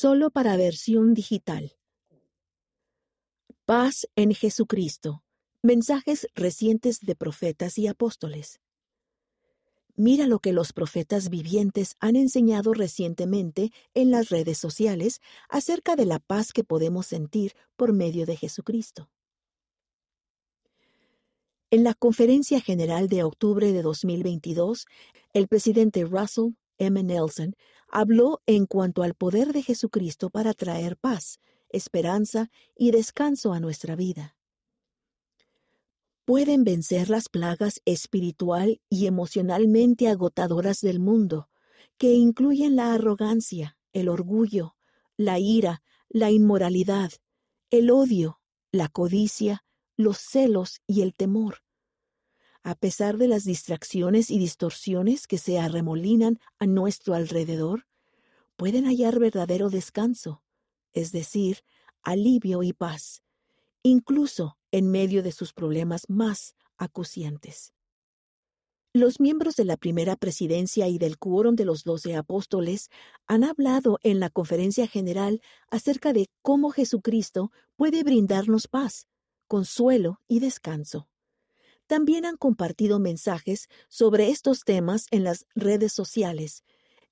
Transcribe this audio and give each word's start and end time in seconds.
solo 0.00 0.30
para 0.30 0.56
versión 0.56 1.12
digital. 1.12 1.76
Paz 3.64 4.06
en 4.14 4.32
Jesucristo. 4.32 5.24
Mensajes 5.60 6.28
recientes 6.36 7.00
de 7.00 7.16
profetas 7.16 7.78
y 7.78 7.88
apóstoles. 7.88 8.60
Mira 9.96 10.28
lo 10.28 10.38
que 10.38 10.52
los 10.52 10.72
profetas 10.72 11.30
vivientes 11.30 11.96
han 11.98 12.14
enseñado 12.14 12.74
recientemente 12.74 13.72
en 13.92 14.12
las 14.12 14.28
redes 14.28 14.58
sociales 14.58 15.20
acerca 15.48 15.96
de 15.96 16.06
la 16.06 16.20
paz 16.20 16.52
que 16.52 16.62
podemos 16.62 17.06
sentir 17.06 17.54
por 17.74 17.92
medio 17.92 18.24
de 18.24 18.36
Jesucristo. 18.36 19.10
En 21.72 21.82
la 21.82 21.94
Conferencia 21.94 22.60
General 22.60 23.08
de 23.08 23.24
octubre 23.24 23.72
de 23.72 23.82
2022, 23.82 24.86
el 25.32 25.48
presidente 25.48 26.04
Russell 26.04 26.52
M. 26.78 27.02
Nelson 27.02 27.56
habló 27.90 28.42
en 28.46 28.66
cuanto 28.66 29.02
al 29.02 29.14
poder 29.14 29.52
de 29.52 29.62
Jesucristo 29.62 30.30
para 30.30 30.54
traer 30.54 30.96
paz, 30.96 31.40
esperanza 31.68 32.50
y 32.76 32.90
descanso 32.90 33.52
a 33.52 33.60
nuestra 33.60 33.96
vida. 33.96 34.36
Pueden 36.24 36.64
vencer 36.64 37.08
las 37.08 37.28
plagas 37.28 37.80
espiritual 37.84 38.80
y 38.90 39.06
emocionalmente 39.06 40.08
agotadoras 40.08 40.80
del 40.80 41.00
mundo, 41.00 41.48
que 41.96 42.12
incluyen 42.12 42.76
la 42.76 42.92
arrogancia, 42.92 43.78
el 43.92 44.08
orgullo, 44.08 44.76
la 45.16 45.38
ira, 45.38 45.82
la 46.08 46.30
inmoralidad, 46.30 47.12
el 47.70 47.90
odio, 47.90 48.40
la 48.70 48.88
codicia, 48.88 49.64
los 49.96 50.18
celos 50.18 50.80
y 50.86 51.00
el 51.02 51.14
temor 51.14 51.62
a 52.68 52.74
pesar 52.74 53.16
de 53.16 53.28
las 53.28 53.44
distracciones 53.44 54.30
y 54.30 54.38
distorsiones 54.38 55.26
que 55.26 55.38
se 55.38 55.58
arremolinan 55.58 56.38
a 56.58 56.66
nuestro 56.66 57.14
alrededor, 57.14 57.86
pueden 58.56 58.84
hallar 58.84 59.18
verdadero 59.18 59.70
descanso, 59.70 60.42
es 60.92 61.10
decir, 61.10 61.60
alivio 62.02 62.62
y 62.62 62.74
paz, 62.74 63.22
incluso 63.82 64.58
en 64.70 64.90
medio 64.90 65.22
de 65.22 65.32
sus 65.32 65.54
problemas 65.54 66.02
más 66.10 66.56
acuciantes. 66.76 67.72
Los 68.92 69.18
miembros 69.18 69.56
de 69.56 69.64
la 69.64 69.78
primera 69.78 70.16
presidencia 70.16 70.88
y 70.88 70.98
del 70.98 71.16
quórum 71.16 71.56
de 71.56 71.64
los 71.64 71.84
doce 71.84 72.16
apóstoles 72.16 72.90
han 73.26 73.44
hablado 73.44 73.98
en 74.02 74.20
la 74.20 74.28
conferencia 74.28 74.86
general 74.86 75.40
acerca 75.70 76.12
de 76.12 76.28
cómo 76.42 76.68
Jesucristo 76.68 77.50
puede 77.76 78.02
brindarnos 78.02 78.68
paz, 78.68 79.06
consuelo 79.46 80.20
y 80.28 80.40
descanso 80.40 81.08
también 81.88 82.24
han 82.24 82.36
compartido 82.36 83.00
mensajes 83.00 83.68
sobre 83.88 84.28
estos 84.28 84.60
temas 84.60 85.06
en 85.10 85.24
las 85.24 85.46
redes 85.56 85.92
sociales, 85.92 86.62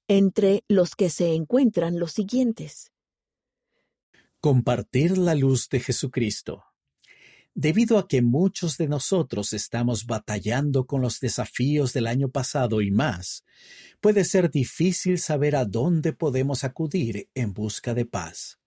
entre 0.06 0.62
los 0.68 0.94
que 0.94 1.10
se 1.10 1.34
encuentran 1.34 1.98
los 1.98 2.12
siguientes. 2.12 2.92
Compartir 4.40 5.18
la 5.18 5.34
luz 5.34 5.68
de 5.68 5.80
Jesucristo. 5.80 6.62
Debido 7.54 7.98
a 7.98 8.06
que 8.06 8.20
muchos 8.20 8.76
de 8.76 8.86
nosotros 8.86 9.54
estamos 9.54 10.04
batallando 10.04 10.86
con 10.86 11.00
los 11.00 11.20
desafíos 11.20 11.94
del 11.94 12.06
año 12.06 12.28
pasado 12.28 12.82
y 12.82 12.90
más, 12.90 13.44
puede 14.00 14.24
ser 14.24 14.50
difícil 14.50 15.18
saber 15.18 15.56
a 15.56 15.64
dónde 15.64 16.12
podemos 16.12 16.64
acudir 16.64 17.30
en 17.34 17.54
busca 17.54 17.94
de 17.94 18.04
paz 18.04 18.58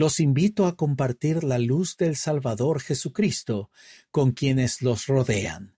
los 0.00 0.18
invito 0.18 0.64
a 0.64 0.76
compartir 0.76 1.44
la 1.44 1.58
luz 1.58 1.98
del 1.98 2.16
Salvador 2.16 2.80
Jesucristo 2.80 3.70
con 4.10 4.32
quienes 4.32 4.80
los 4.80 5.06
rodean. 5.06 5.76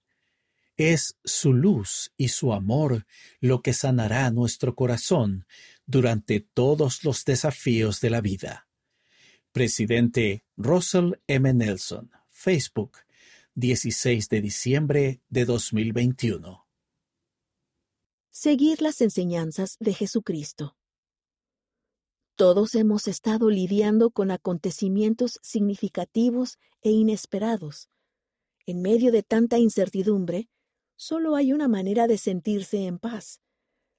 Es 0.76 1.18
su 1.24 1.52
luz 1.52 2.12
y 2.16 2.28
su 2.28 2.52
amor 2.52 3.04
lo 3.40 3.62
que 3.62 3.72
sanará 3.72 4.30
nuestro 4.30 4.76
corazón 4.76 5.44
durante 5.86 6.38
todos 6.38 7.02
los 7.02 7.24
desafíos 7.24 8.00
de 8.00 8.10
la 8.10 8.20
vida. 8.20 8.68
Presidente 9.50 10.44
Russell 10.56 11.14
M. 11.26 11.52
Nelson, 11.52 12.12
Facebook, 12.30 12.98
16 13.56 14.28
de 14.28 14.40
diciembre 14.40 15.20
de 15.30 15.44
2021. 15.46 16.64
Seguir 18.30 18.82
las 18.82 19.00
enseñanzas 19.00 19.76
de 19.80 19.94
Jesucristo. 19.94 20.76
Todos 22.34 22.74
hemos 22.76 23.08
estado 23.08 23.50
lidiando 23.50 24.10
con 24.10 24.30
acontecimientos 24.30 25.38
significativos 25.42 26.58
e 26.80 26.90
inesperados. 26.90 27.90
En 28.64 28.80
medio 28.80 29.12
de 29.12 29.22
tanta 29.22 29.58
incertidumbre, 29.58 30.48
solo 30.96 31.36
hay 31.36 31.52
una 31.52 31.68
manera 31.68 32.06
de 32.06 32.16
sentirse 32.16 32.86
en 32.86 32.98
paz, 32.98 33.42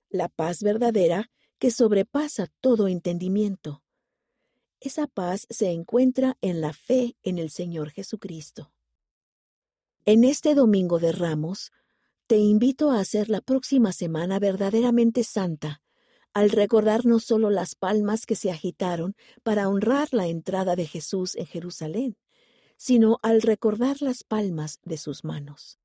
la 0.10 0.30
paz 0.30 0.64
verdadera 0.64 1.30
que 1.60 1.70
sobrepasa 1.70 2.48
todo 2.60 2.88
entendimiento. 2.88 3.84
Esa 4.80 5.06
paz 5.06 5.46
se 5.50 5.70
encuentra 5.70 6.36
en 6.42 6.60
la 6.60 6.74
fe 6.74 7.16
en 7.22 7.38
el 7.38 7.52
Señor 7.52 7.92
Jesucristo. 7.92 8.74
En 10.06 10.24
este 10.24 10.56
Domingo 10.56 10.98
de 10.98 11.12
Ramos, 11.12 11.72
te 12.26 12.38
invito 12.38 12.90
a 12.90 13.00
hacer 13.00 13.30
la 13.30 13.42
próxima 13.42 13.94
semana 13.94 14.40
verdaderamente 14.40 15.24
santa 15.24 15.83
al 16.34 16.50
recordar 16.50 17.06
no 17.06 17.20
solo 17.20 17.50
las 17.50 17.76
palmas 17.76 18.26
que 18.26 18.36
se 18.36 18.52
agitaron 18.52 19.16
para 19.44 19.70
honrar 19.70 20.10
la 20.12 20.28
entrada 20.28 20.76
de 20.76 20.88
Jesús 20.88 21.36
en 21.36 21.46
Jerusalén, 21.46 22.18
sino 22.76 23.20
al 23.22 23.42
recordar 23.42 24.02
las 24.02 24.24
palmas 24.24 24.80
de 24.84 24.98
sus 24.98 25.24
manos. 25.24 25.80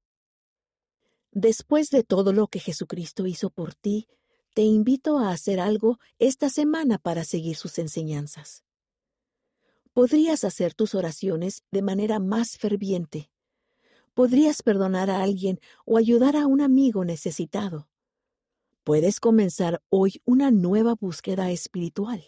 Después 1.32 1.90
de 1.90 2.02
todo 2.02 2.32
lo 2.32 2.48
que 2.48 2.60
Jesucristo 2.60 3.26
hizo 3.26 3.50
por 3.50 3.74
ti, 3.74 4.08
te 4.54 4.62
invito 4.62 5.18
a 5.18 5.30
hacer 5.30 5.60
algo 5.60 5.98
esta 6.18 6.48
semana 6.48 6.98
para 6.98 7.24
seguir 7.24 7.56
sus 7.56 7.78
enseñanzas. 7.78 8.64
Podrías 9.92 10.44
hacer 10.44 10.74
tus 10.74 10.94
oraciones 10.94 11.62
de 11.70 11.82
manera 11.82 12.18
más 12.18 12.56
ferviente. 12.56 13.30
Podrías 14.14 14.62
perdonar 14.62 15.10
a 15.10 15.22
alguien 15.22 15.60
o 15.84 15.98
ayudar 15.98 16.36
a 16.36 16.46
un 16.46 16.60
amigo 16.60 17.04
necesitado 17.04 17.88
puedes 18.88 19.20
comenzar 19.20 19.82
hoy 19.90 20.22
una 20.24 20.50
nueva 20.50 20.94
búsqueda 20.94 21.50
espiritual. 21.50 22.24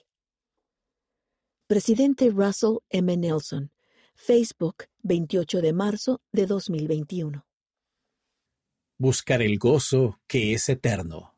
Presidente 1.66 2.28
Russell 2.28 2.80
M. 2.90 3.16
Nelson, 3.16 3.72
Facebook, 4.14 4.84
28 5.02 5.62
de 5.62 5.72
marzo 5.72 6.20
de 6.32 6.44
2021. 6.44 7.46
Buscar 8.98 9.40
el 9.40 9.56
gozo 9.56 10.20
que 10.26 10.52
es 10.52 10.68
eterno. 10.68 11.34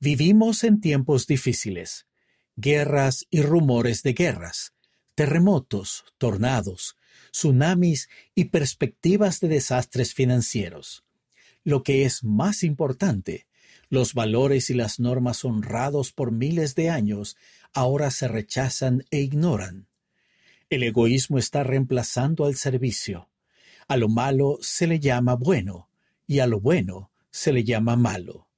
Vivimos 0.00 0.64
en 0.64 0.80
tiempos 0.80 1.26
difíciles, 1.26 2.06
guerras 2.56 3.26
y 3.28 3.42
rumores 3.42 4.02
de 4.02 4.14
guerras, 4.14 4.72
terremotos, 5.14 6.06
tornados, 6.16 6.96
tsunamis 7.30 8.08
y 8.34 8.46
perspectivas 8.46 9.40
de 9.40 9.48
desastres 9.48 10.14
financieros. 10.14 11.04
Lo 11.62 11.82
que 11.82 12.06
es 12.06 12.24
más 12.24 12.62
importante 12.62 13.47
los 13.90 14.14
valores 14.14 14.70
y 14.70 14.74
las 14.74 15.00
normas 15.00 15.44
honrados 15.44 16.12
por 16.12 16.32
miles 16.32 16.74
de 16.74 16.90
años 16.90 17.36
ahora 17.72 18.10
se 18.10 18.28
rechazan 18.28 19.04
e 19.10 19.20
ignoran. 19.20 19.88
El 20.70 20.82
egoísmo 20.82 21.38
está 21.38 21.64
reemplazando 21.64 22.44
al 22.44 22.56
servicio. 22.56 23.30
A 23.86 23.96
lo 23.96 24.08
malo 24.08 24.58
se 24.60 24.86
le 24.86 25.00
llama 25.00 25.34
bueno 25.34 25.88
y 26.26 26.40
a 26.40 26.46
lo 26.46 26.60
bueno 26.60 27.10
se 27.30 27.52
le 27.52 27.64
llama 27.64 27.96
malo. 27.96 28.48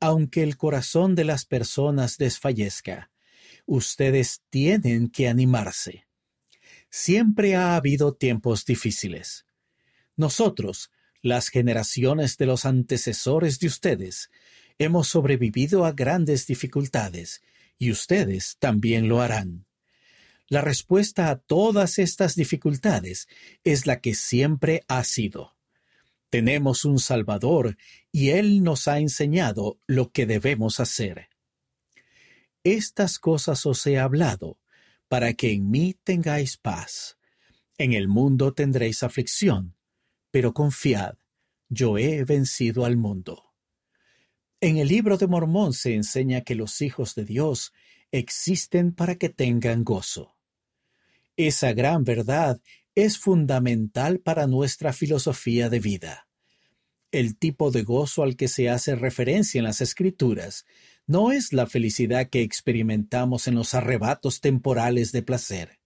Aunque 0.00 0.44
el 0.44 0.56
corazón 0.56 1.16
de 1.16 1.24
las 1.24 1.44
personas 1.44 2.18
desfallezca, 2.18 3.10
ustedes 3.66 4.42
tienen 4.48 5.08
que 5.08 5.26
animarse. 5.26 6.06
Siempre 6.88 7.56
ha 7.56 7.74
habido 7.74 8.14
tiempos 8.14 8.64
difíciles. 8.64 9.44
Nosotros, 10.16 10.90
las 11.22 11.48
generaciones 11.48 12.36
de 12.36 12.46
los 12.46 12.64
antecesores 12.64 13.58
de 13.58 13.66
ustedes 13.66 14.30
hemos 14.78 15.08
sobrevivido 15.08 15.84
a 15.84 15.92
grandes 15.92 16.46
dificultades 16.46 17.42
y 17.78 17.90
ustedes 17.90 18.56
también 18.58 19.08
lo 19.08 19.20
harán. 19.20 19.66
La 20.48 20.62
respuesta 20.62 21.28
a 21.28 21.38
todas 21.38 21.98
estas 21.98 22.34
dificultades 22.34 23.28
es 23.64 23.86
la 23.86 24.00
que 24.00 24.14
siempre 24.14 24.82
ha 24.88 25.04
sido. 25.04 25.56
Tenemos 26.30 26.84
un 26.84 26.98
Salvador 26.98 27.76
y 28.12 28.30
Él 28.30 28.62
nos 28.62 28.88
ha 28.88 28.98
enseñado 28.98 29.78
lo 29.86 30.10
que 30.10 30.26
debemos 30.26 30.80
hacer. 30.80 31.28
Estas 32.64 33.18
cosas 33.18 33.66
os 33.66 33.86
he 33.86 33.98
hablado, 33.98 34.58
para 35.08 35.32
que 35.32 35.52
en 35.52 35.70
mí 35.70 35.96
tengáis 36.04 36.56
paz. 36.56 37.16
En 37.78 37.92
el 37.92 38.08
mundo 38.08 38.52
tendréis 38.52 39.02
aflicción, 39.02 39.77
pero 40.30 40.52
confiad, 40.54 41.14
yo 41.68 41.98
he 41.98 42.24
vencido 42.24 42.84
al 42.84 42.96
mundo. 42.96 43.52
En 44.60 44.78
el 44.78 44.88
libro 44.88 45.18
de 45.18 45.26
Mormón 45.26 45.72
se 45.72 45.94
enseña 45.94 46.40
que 46.40 46.54
los 46.54 46.80
hijos 46.80 47.14
de 47.14 47.24
Dios 47.24 47.72
existen 48.10 48.92
para 48.92 49.16
que 49.16 49.28
tengan 49.28 49.84
gozo. 49.84 50.36
Esa 51.36 51.72
gran 51.72 52.02
verdad 52.02 52.60
es 52.94 53.18
fundamental 53.18 54.18
para 54.18 54.48
nuestra 54.48 54.92
filosofía 54.92 55.68
de 55.68 55.78
vida. 55.78 56.28
El 57.12 57.38
tipo 57.38 57.70
de 57.70 57.84
gozo 57.84 58.22
al 58.22 58.36
que 58.36 58.48
se 58.48 58.68
hace 58.68 58.96
referencia 58.96 59.60
en 59.60 59.64
las 59.64 59.80
Escrituras 59.80 60.66
no 61.06 61.30
es 61.30 61.52
la 61.52 61.66
felicidad 61.66 62.28
que 62.28 62.42
experimentamos 62.42 63.46
en 63.46 63.54
los 63.54 63.74
arrebatos 63.74 64.40
temporales 64.40 65.12
de 65.12 65.22
placer. 65.22 65.78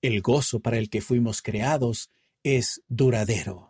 El 0.00 0.22
gozo 0.22 0.60
para 0.60 0.78
el 0.78 0.90
que 0.90 1.00
fuimos 1.00 1.42
creados 1.42 2.10
es 2.42 2.82
duradero. 2.88 3.67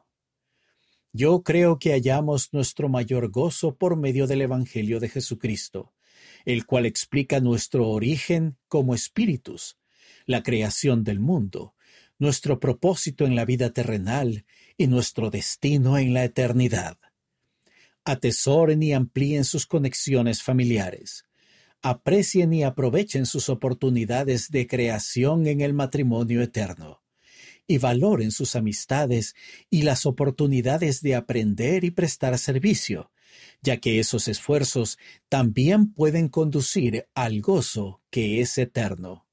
Yo 1.12 1.42
creo 1.42 1.78
que 1.78 1.92
hallamos 1.92 2.52
nuestro 2.52 2.88
mayor 2.88 3.30
gozo 3.30 3.76
por 3.76 3.96
medio 3.96 4.26
del 4.26 4.42
Evangelio 4.42 5.00
de 5.00 5.08
Jesucristo, 5.08 5.94
el 6.44 6.66
cual 6.66 6.84
explica 6.84 7.40
nuestro 7.40 7.88
origen 7.88 8.58
como 8.68 8.94
espíritus, 8.94 9.78
la 10.26 10.42
creación 10.42 11.04
del 11.04 11.18
mundo, 11.18 11.74
nuestro 12.18 12.60
propósito 12.60 13.24
en 13.24 13.36
la 13.36 13.46
vida 13.46 13.70
terrenal 13.70 14.44
y 14.76 14.86
nuestro 14.86 15.30
destino 15.30 15.96
en 15.96 16.12
la 16.12 16.24
eternidad. 16.24 16.98
Atesoren 18.04 18.82
y 18.82 18.92
amplíen 18.92 19.44
sus 19.44 19.66
conexiones 19.66 20.42
familiares. 20.42 21.24
Aprecien 21.80 22.52
y 22.52 22.64
aprovechen 22.64 23.24
sus 23.24 23.48
oportunidades 23.48 24.50
de 24.50 24.66
creación 24.66 25.46
en 25.46 25.60
el 25.62 25.72
matrimonio 25.72 26.42
eterno 26.42 27.00
y 27.68 27.78
valoren 27.78 28.32
sus 28.32 28.56
amistades 28.56 29.36
y 29.70 29.82
las 29.82 30.06
oportunidades 30.06 31.02
de 31.02 31.14
aprender 31.14 31.84
y 31.84 31.90
prestar 31.90 32.36
servicio, 32.38 33.12
ya 33.62 33.76
que 33.76 34.00
esos 34.00 34.26
esfuerzos 34.26 34.98
también 35.28 35.92
pueden 35.92 36.28
conducir 36.28 37.06
al 37.14 37.42
gozo 37.42 38.00
que 38.10 38.40
es 38.40 38.56
eterno. 38.56 39.26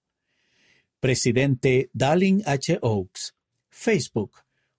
Presidente 0.99 1.89
Darling 1.93 2.41
H. 2.45 2.77
Oaks, 2.81 3.35
Facebook, 3.69 4.33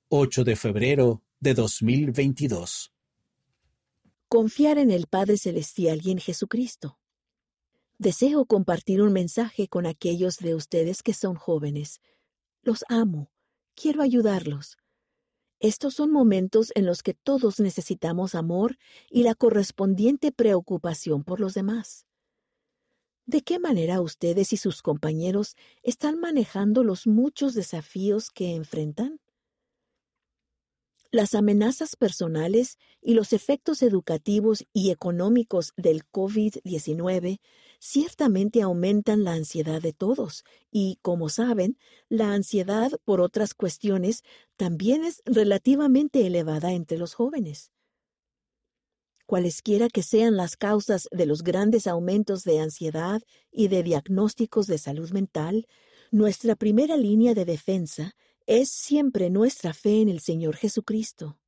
8 0.08 0.44
de 0.44 0.56
febrero 0.56 1.22
de 1.40 1.54
2022. 1.54 2.92
Confiar 4.28 4.76
en 4.76 4.90
el 4.90 5.06
Padre 5.06 5.38
Celestial 5.38 6.00
y 6.04 6.10
en 6.10 6.18
Jesucristo. 6.18 6.98
Deseo 7.96 8.44
compartir 8.44 9.00
un 9.00 9.14
mensaje 9.14 9.68
con 9.68 9.86
aquellos 9.86 10.36
de 10.36 10.54
ustedes 10.54 11.02
que 11.02 11.14
son 11.14 11.36
jóvenes. 11.36 12.02
Los 12.62 12.84
amo 12.88 13.30
Quiero 13.76 14.02
ayudarlos. 14.02 14.76
Estos 15.61 15.94
son 15.94 16.11
momentos 16.11 16.73
en 16.75 16.87
los 16.87 17.02
que 17.02 17.14
todos 17.14 17.61
necesitamos 17.61 18.34
amor 18.34 18.78
y 19.11 19.23
la 19.23 19.34
correspondiente 19.34 20.32
preocupación 20.32 21.25
por 21.25 21.40
los 21.40 21.55
demás. 21.55 22.06
¿De 23.25 23.43
qué 23.43 23.58
manera 23.61 24.00
ustedes 24.00 24.52
y 24.52 24.56
sus 24.56 24.82
compañeros 24.82 25.56
están 25.82 26.19
manejando 26.19 26.82
los 26.82 27.06
muchos 27.06 27.55
desafíos 27.55 28.31
que 28.31 28.55
enfrentan? 28.55 29.20
Las 31.12 31.34
amenazas 31.34 31.96
personales 31.96 32.78
y 33.00 33.14
los 33.14 33.32
efectos 33.32 33.82
educativos 33.82 34.64
y 34.72 34.90
económicos 34.90 35.72
del 35.76 36.04
COVID-19 36.10 37.38
ciertamente 37.78 38.62
aumentan 38.62 39.22
la 39.22 39.32
ansiedad 39.32 39.80
de 39.80 39.92
todos 39.92 40.44
y, 40.70 40.98
como 41.02 41.28
saben, 41.28 41.78
la 42.08 42.32
ansiedad 42.32 42.90
por 43.04 43.20
otras 43.20 43.54
cuestiones 43.54 44.22
también 44.56 45.04
es 45.04 45.22
relativamente 45.24 46.26
elevada 46.26 46.72
entre 46.72 46.98
los 46.98 47.14
jóvenes. 47.14 47.70
Cualesquiera 49.26 49.88
que 49.88 50.02
sean 50.02 50.36
las 50.36 50.56
causas 50.56 51.08
de 51.10 51.26
los 51.26 51.42
grandes 51.42 51.86
aumentos 51.86 52.44
de 52.44 52.60
ansiedad 52.60 53.22
y 53.50 53.68
de 53.68 53.82
diagnósticos 53.82 54.66
de 54.68 54.78
salud 54.78 55.10
mental, 55.10 55.66
nuestra 56.12 56.54
primera 56.54 56.96
línea 56.96 57.34
de 57.34 57.44
defensa 57.44 58.14
es 58.46 58.70
siempre 58.70 59.28
nuestra 59.28 59.75
fe 59.75 60.00
en 60.00 60.08
el 60.08 60.20
Señor 60.20 60.56
Jesucristo. 60.56 61.38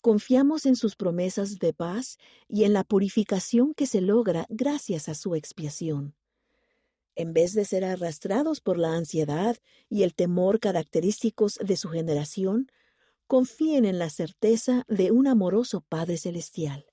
Confiamos 0.00 0.66
en 0.66 0.76
sus 0.76 0.96
promesas 0.96 1.58
de 1.58 1.74
paz 1.74 2.18
y 2.48 2.64
en 2.64 2.72
la 2.72 2.84
purificación 2.84 3.74
que 3.74 3.86
se 3.86 4.00
logra 4.00 4.46
gracias 4.48 5.08
a 5.08 5.14
su 5.14 5.34
expiación. 5.34 6.14
En 7.14 7.34
vez 7.34 7.52
de 7.52 7.66
ser 7.66 7.84
arrastrados 7.84 8.62
por 8.62 8.78
la 8.78 8.94
ansiedad 8.94 9.58
y 9.90 10.02
el 10.02 10.14
temor 10.14 10.58
característicos 10.58 11.58
de 11.62 11.76
su 11.76 11.90
generación, 11.90 12.72
confíen 13.26 13.84
en 13.84 13.98
la 13.98 14.08
certeza 14.08 14.84
de 14.88 15.10
un 15.10 15.26
amoroso 15.26 15.82
Padre 15.82 16.16
Celestial. 16.16 16.86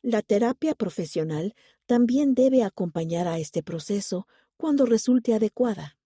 La 0.00 0.22
terapia 0.22 0.74
profesional 0.74 1.54
también 1.84 2.34
debe 2.34 2.64
acompañar 2.64 3.28
a 3.28 3.38
este 3.38 3.62
proceso 3.62 4.26
cuando 4.56 4.86
resulte 4.86 5.34
adecuada. 5.34 5.97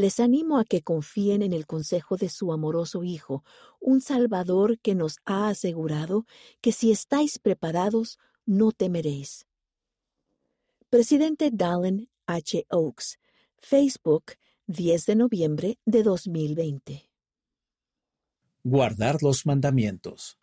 Les 0.00 0.20
animo 0.20 0.58
a 0.58 0.64
que 0.64 0.82
confíen 0.82 1.42
en 1.42 1.52
el 1.52 1.66
consejo 1.66 2.16
de 2.16 2.28
su 2.28 2.52
amoroso 2.52 3.02
Hijo, 3.02 3.42
un 3.80 4.00
Salvador 4.00 4.78
que 4.78 4.94
nos 4.94 5.16
ha 5.24 5.48
asegurado 5.48 6.24
que 6.60 6.70
si 6.70 6.92
estáis 6.92 7.40
preparados, 7.40 8.20
no 8.46 8.70
temeréis. 8.70 9.48
Presidente 10.88 11.50
Dallin 11.52 12.08
H. 12.26 12.64
Oaks, 12.70 13.18
Facebook, 13.56 14.34
10 14.68 15.04
de 15.04 15.16
noviembre 15.16 15.78
de 15.84 16.04
2020. 16.04 17.10
Guardar 18.62 19.20
los 19.20 19.46
mandamientos. 19.46 20.38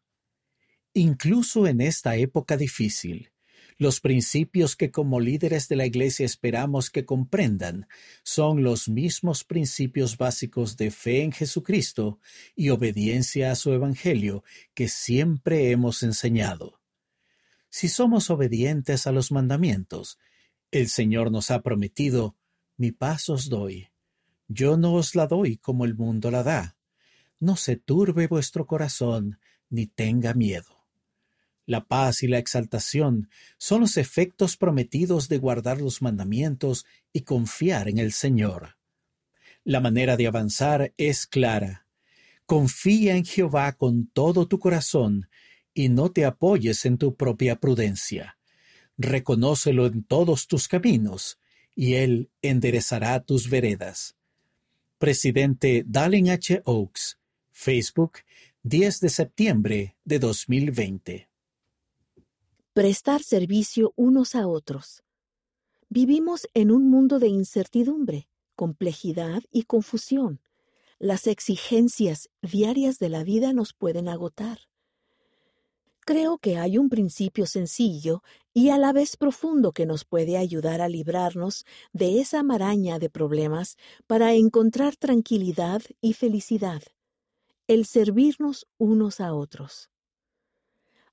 Incluso 0.93 1.65
en 1.65 1.79
esta 1.79 2.17
época 2.17 2.57
difícil, 2.57 3.31
los 3.77 3.99
principios 3.99 4.75
que 4.75 4.89
como 4.89 5.19
líderes 5.19 5.67
de 5.67 5.75
la 5.75 5.85
Iglesia 5.85 6.25
esperamos 6.25 6.89
que 6.89 7.05
comprendan 7.05 7.87
son 8.23 8.63
los 8.63 8.87
mismos 8.87 9.43
principios 9.43 10.17
básicos 10.17 10.77
de 10.77 10.91
fe 10.91 11.23
en 11.23 11.31
Jesucristo 11.31 12.19
y 12.55 12.69
obediencia 12.69 13.51
a 13.51 13.55
su 13.55 13.73
Evangelio 13.73 14.43
que 14.73 14.87
siempre 14.87 15.71
hemos 15.71 16.03
enseñado. 16.03 16.79
Si 17.69 17.89
somos 17.89 18.29
obedientes 18.29 19.07
a 19.07 19.11
los 19.11 19.31
mandamientos, 19.31 20.17
el 20.71 20.87
Señor 20.87 21.31
nos 21.31 21.51
ha 21.51 21.61
prometido, 21.61 22.37
mi 22.77 22.91
paz 22.91 23.27
os 23.29 23.49
doy. 23.49 23.89
Yo 24.47 24.77
no 24.77 24.93
os 24.93 25.15
la 25.15 25.27
doy 25.27 25.57
como 25.57 25.83
el 25.83 25.95
mundo 25.95 26.31
la 26.31 26.43
da. 26.43 26.77
No 27.39 27.57
se 27.57 27.75
turbe 27.75 28.27
vuestro 28.27 28.65
corazón, 28.65 29.39
ni 29.69 29.87
tenga 29.87 30.33
miedo. 30.33 30.74
La 31.65 31.85
paz 31.85 32.21
y 32.21 32.27
la 32.27 32.37
exaltación 32.37 33.29
son 33.57 33.81
los 33.81 33.97
efectos 33.97 34.55
prometidos 34.55 35.29
de 35.29 35.39
guardar 35.39 35.81
los 35.81 36.01
mandamientos 36.01 36.85
y 37.11 37.21
confiar 37.21 37.89
en 37.89 37.97
el 37.97 38.11
Señor. 38.11 38.77
La 39.63 39.79
manera 39.79 40.15
de 40.15 40.27
avanzar 40.27 40.93
es 40.97 41.25
clara. 41.25 41.87
Confía 42.45 43.15
en 43.15 43.25
Jehová 43.25 43.73
con 43.73 44.07
todo 44.07 44.47
tu 44.47 44.59
corazón 44.59 45.27
y 45.73 45.89
no 45.89 46.11
te 46.11 46.25
apoyes 46.25 46.85
en 46.85 46.99
tu 46.99 47.15
propia 47.15 47.59
prudencia. 47.59 48.37
Reconócelo 48.97 49.87
en 49.87 50.03
todos 50.03 50.47
tus 50.47 50.67
caminos 50.67 51.39
y 51.75 51.95
Él 51.95 52.29
enderezará 52.43 53.21
tus 53.21 53.49
veredas. 53.49 54.15
Presidente 54.99 55.83
Dallin 55.85 56.29
H. 56.29 56.61
Oaks, 56.63 57.17
Facebook, 57.51 58.19
10 58.61 58.99
de 58.99 59.09
septiembre 59.09 59.97
de 60.05 60.19
2020 60.19 61.34
prestar 62.75 63.23
servicio 63.23 63.93
unos 63.95 64.35
a 64.35 64.49
otros. 64.49 65.01
Vivimos 65.87 66.45
en 66.53 66.71
un 66.71 66.89
mundo 66.89 67.19
de 67.19 67.29
incertidumbre, 67.29 68.27
complejidad 68.53 69.43
y 69.49 69.63
confusión. 69.63 70.41
Las 70.99 71.25
exigencias 71.27 72.27
diarias 72.41 72.99
de 72.99 73.07
la 73.07 73.23
vida 73.23 73.53
nos 73.53 73.71
pueden 73.71 74.09
agotar. 74.09 74.59
Creo 76.01 76.37
que 76.37 76.57
hay 76.57 76.77
un 76.77 76.89
principio 76.89 77.45
sencillo 77.45 78.23
y 78.53 78.71
a 78.71 78.77
la 78.77 78.91
vez 78.91 79.15
profundo 79.15 79.71
que 79.71 79.85
nos 79.85 80.03
puede 80.03 80.35
ayudar 80.37 80.81
a 80.81 80.89
librarnos 80.89 81.65
de 81.93 82.19
esa 82.19 82.43
maraña 82.43 82.99
de 82.99 83.09
problemas 83.09 83.77
para 84.05 84.33
encontrar 84.33 84.97
tranquilidad 84.97 85.81
y 86.01 86.11
felicidad, 86.11 86.83
el 87.69 87.85
servirnos 87.85 88.67
unos 88.77 89.21
a 89.21 89.33
otros. 89.33 89.89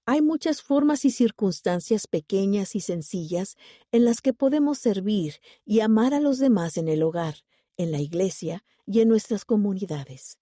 Hay 0.04 0.20
muchas 0.20 0.62
formas 0.62 1.04
y 1.04 1.10
circunstancias 1.10 2.08
pequeñas 2.08 2.74
y 2.74 2.80
sencillas 2.80 3.56
en 3.92 4.04
las 4.04 4.20
que 4.20 4.32
podemos 4.32 4.78
servir 4.78 5.36
y 5.64 5.78
amar 5.78 6.12
a 6.12 6.20
los 6.20 6.38
demás 6.38 6.76
en 6.76 6.88
el 6.88 7.04
hogar, 7.04 7.36
en 7.76 7.92
la 7.92 8.00
iglesia 8.00 8.64
y 8.84 9.00
en 9.00 9.08
nuestras 9.08 9.44
comunidades. 9.44 10.38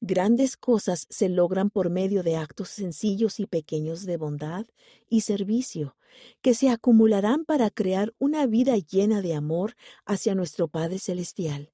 Grandes 0.00 0.56
cosas 0.56 1.06
se 1.10 1.28
logran 1.28 1.68
por 1.68 1.90
medio 1.90 2.22
de 2.22 2.36
actos 2.36 2.70
sencillos 2.70 3.38
y 3.38 3.46
pequeños 3.46 4.06
de 4.06 4.16
bondad 4.16 4.66
y 5.10 5.20
servicio, 5.20 5.96
que 6.40 6.54
se 6.54 6.70
acumularán 6.70 7.44
para 7.44 7.68
crear 7.68 8.14
una 8.18 8.46
vida 8.46 8.76
llena 8.78 9.20
de 9.20 9.34
amor 9.34 9.76
hacia 10.06 10.34
nuestro 10.34 10.68
Padre 10.68 10.98
Celestial 10.98 11.73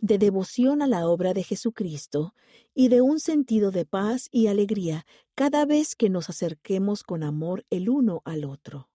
de 0.00 0.18
devoción 0.18 0.82
a 0.82 0.86
la 0.86 1.06
obra 1.08 1.34
de 1.34 1.42
Jesucristo 1.42 2.34
y 2.74 2.88
de 2.88 3.00
un 3.00 3.20
sentido 3.20 3.70
de 3.70 3.84
paz 3.84 4.28
y 4.30 4.46
alegría 4.48 5.06
cada 5.34 5.64
vez 5.64 5.96
que 5.96 6.10
nos 6.10 6.28
acerquemos 6.28 7.02
con 7.02 7.22
amor 7.22 7.64
el 7.70 7.88
uno 7.88 8.22
al 8.24 8.44
otro. 8.44 8.88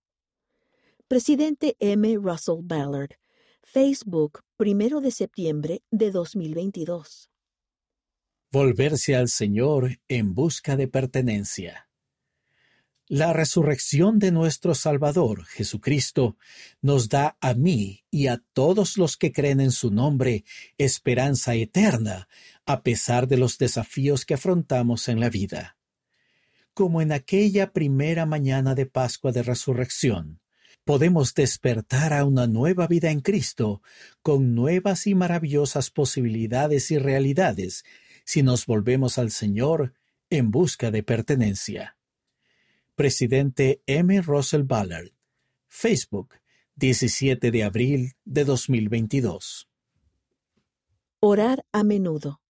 Presidente 1.08 1.76
M. 1.80 2.16
Russell 2.16 2.62
Ballard, 2.64 3.12
Facebook, 3.64 4.42
primero 4.58 5.02
de 5.02 5.12
septiembre 5.12 5.84
de 5.92 6.12
2022. 6.12 7.30
Volverse 8.52 9.16
al 9.16 9.30
Señor 9.30 10.00
en 10.08 10.34
busca 10.34 10.76
de 10.76 10.88
pertenencia. 10.88 11.91
La 13.14 13.34
resurrección 13.34 14.20
de 14.20 14.32
nuestro 14.32 14.74
Salvador, 14.74 15.44
Jesucristo, 15.44 16.38
nos 16.82 17.10
da 17.10 17.36
a 17.42 17.54
mí 17.54 18.06
y 18.10 18.28
a 18.28 18.42
todos 18.54 18.98
los 18.98 19.18
que 19.18 19.34
creen 19.34 19.60
en 19.60 19.72
su 19.72 19.92
nombre 19.92 20.46
esperanza 20.78 21.54
eterna, 21.54 22.30
a 22.66 22.84
pesar 22.84 23.28
de 23.28 23.36
los 23.36 23.58
desafíos 23.58 24.24
que 24.24 24.36
afrontamos 24.36 25.10
en 25.10 25.20
la 25.20 25.30
vida. 25.30 25.76
Como 26.74 27.02
en 27.02 27.12
aquella 27.12 27.74
primera 27.74 28.26
mañana 28.26 28.76
de 28.76 28.86
Pascua 28.86 29.34
de 29.34 29.44
Resurrección, 29.44 30.40
podemos 30.86 31.34
despertar 31.34 32.14
a 32.14 32.24
una 32.24 32.48
nueva 32.48 32.88
vida 32.88 33.12
en 33.12 33.20
Cristo, 33.20 33.82
con 34.22 34.56
nuevas 34.56 35.06
y 35.06 35.16
maravillosas 35.16 35.90
posibilidades 35.90 36.92
y 36.92 36.98
realidades, 36.98 37.84
si 38.24 38.42
nos 38.42 38.66
volvemos 38.66 39.18
al 39.18 39.32
Señor 39.32 39.96
en 40.30 40.50
busca 40.50 40.92
de 40.92 41.04
pertenencia. 41.04 41.98
Presidente 43.02 43.82
M. 43.88 44.22
Russell 44.22 44.62
Ballard. 44.62 45.10
Facebook, 45.68 46.36
17 46.76 47.50
de 47.50 47.64
abril 47.64 48.12
de 48.26 48.46
2022. 48.46 49.68
Orar 51.20 51.66
a 51.72 51.84
menudo. 51.84 52.44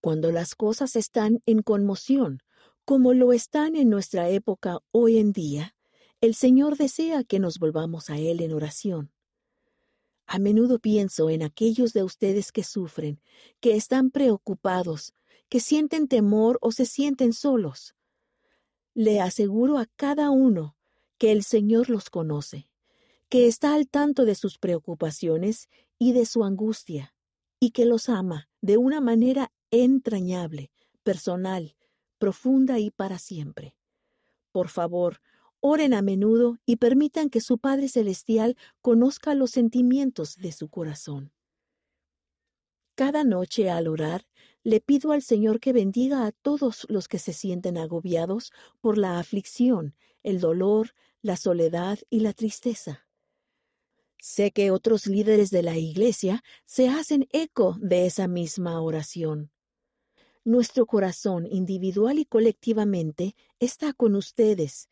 Cuando 0.00 0.32
las 0.32 0.54
cosas 0.54 0.96
están 0.96 1.42
en 1.44 1.60
conmoción, 1.60 2.38
como 2.86 3.12
lo 3.12 3.34
están 3.34 3.76
en 3.76 3.90
nuestra 3.90 4.30
época 4.30 4.78
hoy 4.92 5.18
en 5.18 5.32
día, 5.32 5.76
el 6.22 6.34
Señor 6.34 6.78
desea 6.78 7.22
que 7.22 7.38
nos 7.38 7.58
volvamos 7.58 8.08
a 8.08 8.16
Él 8.16 8.40
en 8.40 8.54
oración. 8.54 9.12
A 10.26 10.38
menudo 10.38 10.78
pienso 10.78 11.28
en 11.28 11.42
aquellos 11.42 11.92
de 11.92 12.02
ustedes 12.02 12.50
que 12.50 12.64
sufren, 12.64 13.20
que 13.60 13.76
están 13.76 14.10
preocupados, 14.10 15.12
que 15.50 15.60
sienten 15.60 16.08
temor 16.08 16.56
o 16.62 16.72
se 16.72 16.86
sienten 16.86 17.34
solos. 17.34 17.94
Le 18.98 19.20
aseguro 19.20 19.78
a 19.78 19.86
cada 19.94 20.30
uno 20.30 20.76
que 21.18 21.30
el 21.30 21.44
Señor 21.44 21.88
los 21.88 22.10
conoce, 22.10 22.68
que 23.28 23.46
está 23.46 23.74
al 23.74 23.86
tanto 23.86 24.24
de 24.24 24.34
sus 24.34 24.58
preocupaciones 24.58 25.68
y 26.00 26.14
de 26.14 26.26
su 26.26 26.42
angustia, 26.42 27.14
y 27.60 27.70
que 27.70 27.84
los 27.84 28.08
ama 28.08 28.48
de 28.60 28.76
una 28.76 29.00
manera 29.00 29.52
entrañable, 29.70 30.72
personal, 31.04 31.76
profunda 32.18 32.80
y 32.80 32.90
para 32.90 33.20
siempre. 33.20 33.76
Por 34.50 34.68
favor, 34.68 35.20
oren 35.60 35.94
a 35.94 36.02
menudo 36.02 36.58
y 36.66 36.74
permitan 36.74 37.30
que 37.30 37.40
su 37.40 37.58
Padre 37.58 37.88
Celestial 37.88 38.56
conozca 38.82 39.36
los 39.36 39.52
sentimientos 39.52 40.34
de 40.38 40.50
su 40.50 40.70
corazón. 40.70 41.30
Cada 42.96 43.22
noche 43.22 43.70
al 43.70 43.86
orar, 43.86 44.26
le 44.68 44.82
pido 44.82 45.12
al 45.12 45.22
Señor 45.22 45.60
que 45.60 45.72
bendiga 45.72 46.26
a 46.26 46.32
todos 46.32 46.84
los 46.90 47.08
que 47.08 47.18
se 47.18 47.32
sienten 47.32 47.78
agobiados 47.78 48.52
por 48.82 48.98
la 48.98 49.18
aflicción, 49.18 49.94
el 50.22 50.40
dolor, 50.40 50.90
la 51.22 51.38
soledad 51.38 51.98
y 52.10 52.20
la 52.20 52.34
tristeza. 52.34 53.06
Sé 54.20 54.50
que 54.50 54.70
otros 54.70 55.06
líderes 55.06 55.48
de 55.48 55.62
la 55.62 55.78
Iglesia 55.78 56.44
se 56.66 56.90
hacen 56.90 57.26
eco 57.32 57.78
de 57.80 58.04
esa 58.04 58.28
misma 58.28 58.78
oración. 58.82 59.50
Nuestro 60.44 60.84
corazón 60.84 61.46
individual 61.50 62.18
y 62.18 62.26
colectivamente 62.26 63.36
está 63.60 63.94
con 63.94 64.14
ustedes, 64.16 64.90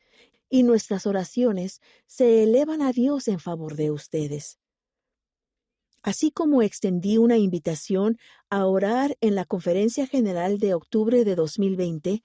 y 0.48 0.62
nuestras 0.62 1.06
oraciones 1.06 1.82
se 2.06 2.44
elevan 2.44 2.80
a 2.80 2.92
Dios 2.92 3.28
en 3.28 3.40
favor 3.40 3.76
de 3.76 3.90
ustedes. 3.90 4.58
Así 6.06 6.30
como 6.30 6.62
extendí 6.62 7.18
una 7.18 7.36
invitación 7.36 8.16
a 8.48 8.64
orar 8.66 9.18
en 9.20 9.34
la 9.34 9.44
Conferencia 9.44 10.06
General 10.06 10.60
de 10.60 10.72
octubre 10.72 11.24
de 11.24 11.34
2020, 11.34 12.22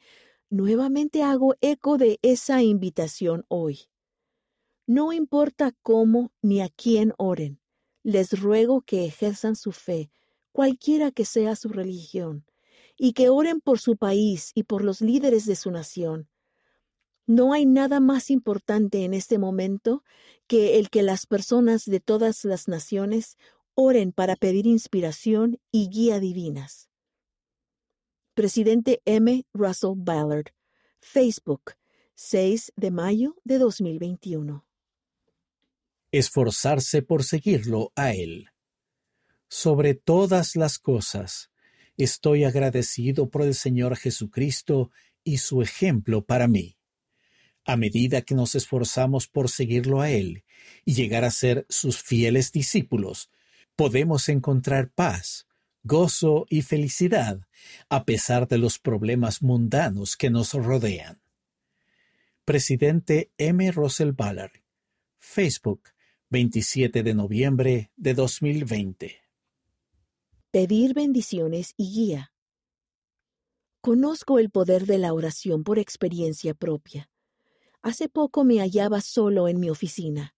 nuevamente 0.52 1.24
hago 1.24 1.56
eco 1.62 1.98
de 1.98 2.20
esa 2.22 2.62
invitación 2.62 3.44
hoy. 3.48 3.90
No 4.86 5.14
importa 5.14 5.74
cómo 5.82 6.32
ni 6.44 6.62
a 6.62 6.70
quién 6.70 7.14
oren, 7.18 7.60
les 8.04 8.40
ruego 8.40 8.82
que 8.82 9.06
ejerzan 9.06 9.56
su 9.56 9.72
fe, 9.72 10.12
cualquiera 10.52 11.10
que 11.10 11.26
sea 11.26 11.56
su 11.56 11.70
religión, 11.70 12.46
y 12.96 13.14
que 13.14 13.30
oren 13.30 13.62
por 13.62 13.80
su 13.80 13.98
país 13.98 14.52
y 14.54 14.62
por 14.62 14.84
los 14.84 15.02
líderes 15.02 15.48
de 15.48 15.56
su 15.56 15.72
nación. 15.72 16.30
No 17.26 17.52
hay 17.52 17.66
nada 17.66 18.00
más 18.00 18.30
importante 18.30 19.06
en 19.06 19.16
este 19.16 19.40
momento 19.40 20.04
que 20.46 20.78
el 20.78 20.92
que 20.92 21.02
las 21.02 21.26
personas 21.26 21.86
de 21.86 22.00
todas 22.00 22.46
las 22.46 22.68
naciones 22.68 23.38
Oren 23.76 24.12
para 24.12 24.36
pedir 24.36 24.68
inspiración 24.68 25.58
y 25.72 25.88
guía 25.88 26.20
divinas. 26.20 26.90
Presidente 28.34 29.02
M. 29.06 29.46
Russell 29.54 29.94
Ballard, 29.96 30.48
Facebook, 31.00 31.76
6 32.16 32.74
de 32.76 32.92
mayo 32.92 33.38
de 33.46 33.60
2021. 33.60 34.66
Esforzarse 36.12 37.02
por 37.02 37.24
seguirlo 37.24 37.94
a 37.96 38.12
Él. 38.14 38.50
Sobre 39.48 39.94
todas 39.96 40.58
las 40.58 40.78
cosas, 40.78 41.50
estoy 41.96 42.44
agradecido 42.44 43.30
por 43.30 43.42
el 43.42 43.56
Señor 43.56 43.96
Jesucristo 43.96 44.92
y 45.24 45.38
su 45.38 45.62
ejemplo 45.62 46.26
para 46.26 46.50
mí. 46.50 46.78
A 47.64 47.78
medida 47.78 48.22
que 48.22 48.36
nos 48.36 48.54
esforzamos 48.56 49.28
por 49.28 49.50
seguirlo 49.50 50.02
a 50.02 50.10
Él 50.10 50.44
y 50.84 50.94
llegar 50.94 51.24
a 51.24 51.32
ser 51.32 51.66
sus 51.70 52.02
fieles 52.02 52.52
discípulos, 52.52 53.30
podemos 53.82 54.30
encontrar 54.30 54.92
paz, 54.92 55.48
gozo 55.82 56.46
y 56.50 56.62
felicidad 56.62 57.40
a 57.90 58.06
pesar 58.06 58.48
de 58.48 58.60
los 58.60 58.78
problemas 58.78 59.42
mundanos 59.42 60.18
que 60.18 60.30
nos 60.30 60.54
rodean. 60.54 61.20
Presidente 62.46 63.32
M. 63.40 63.72
Russell 63.72 64.12
Ballard, 64.12 64.52
Facebook, 65.18 65.82
27 66.30 67.02
de 67.02 67.16
noviembre 67.16 67.92
de 67.96 68.14
2020. 68.14 69.16
Pedir 70.52 70.94
bendiciones 70.94 71.74
y 71.76 71.92
guía. 71.92 72.34
Conozco 73.82 74.38
el 74.38 74.52
poder 74.52 74.86
de 74.86 75.00
la 75.00 75.12
oración 75.12 75.64
por 75.64 75.80
experiencia 75.80 76.54
propia. 76.54 77.10
Hace 77.82 78.10
poco 78.10 78.44
me 78.44 78.60
hallaba 78.60 79.02
solo 79.02 79.48
en 79.48 79.60
mi 79.60 79.72
oficina 79.72 80.36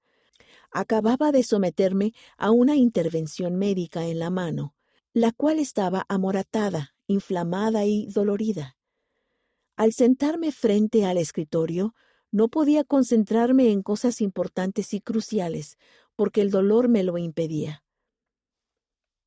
acababa 0.73 1.31
de 1.31 1.43
someterme 1.43 2.13
a 2.37 2.51
una 2.51 2.75
intervención 2.75 3.55
médica 3.55 4.05
en 4.07 4.19
la 4.19 4.29
mano, 4.29 4.75
la 5.13 5.31
cual 5.31 5.59
estaba 5.59 6.05
amoratada, 6.09 6.95
inflamada 7.07 7.85
y 7.85 8.07
dolorida. 8.07 8.75
Al 9.75 9.93
sentarme 9.93 10.51
frente 10.51 11.05
al 11.05 11.17
escritorio, 11.17 11.95
no 12.31 12.49
podía 12.49 12.83
concentrarme 12.83 13.71
en 13.71 13.83
cosas 13.83 14.19
importantes 14.19 14.93
y 14.93 15.01
cruciales, 15.01 15.77
porque 16.15 16.41
el 16.41 16.49
dolor 16.49 16.89
me 16.89 17.03
lo 17.03 17.17
impedía. 17.17 17.83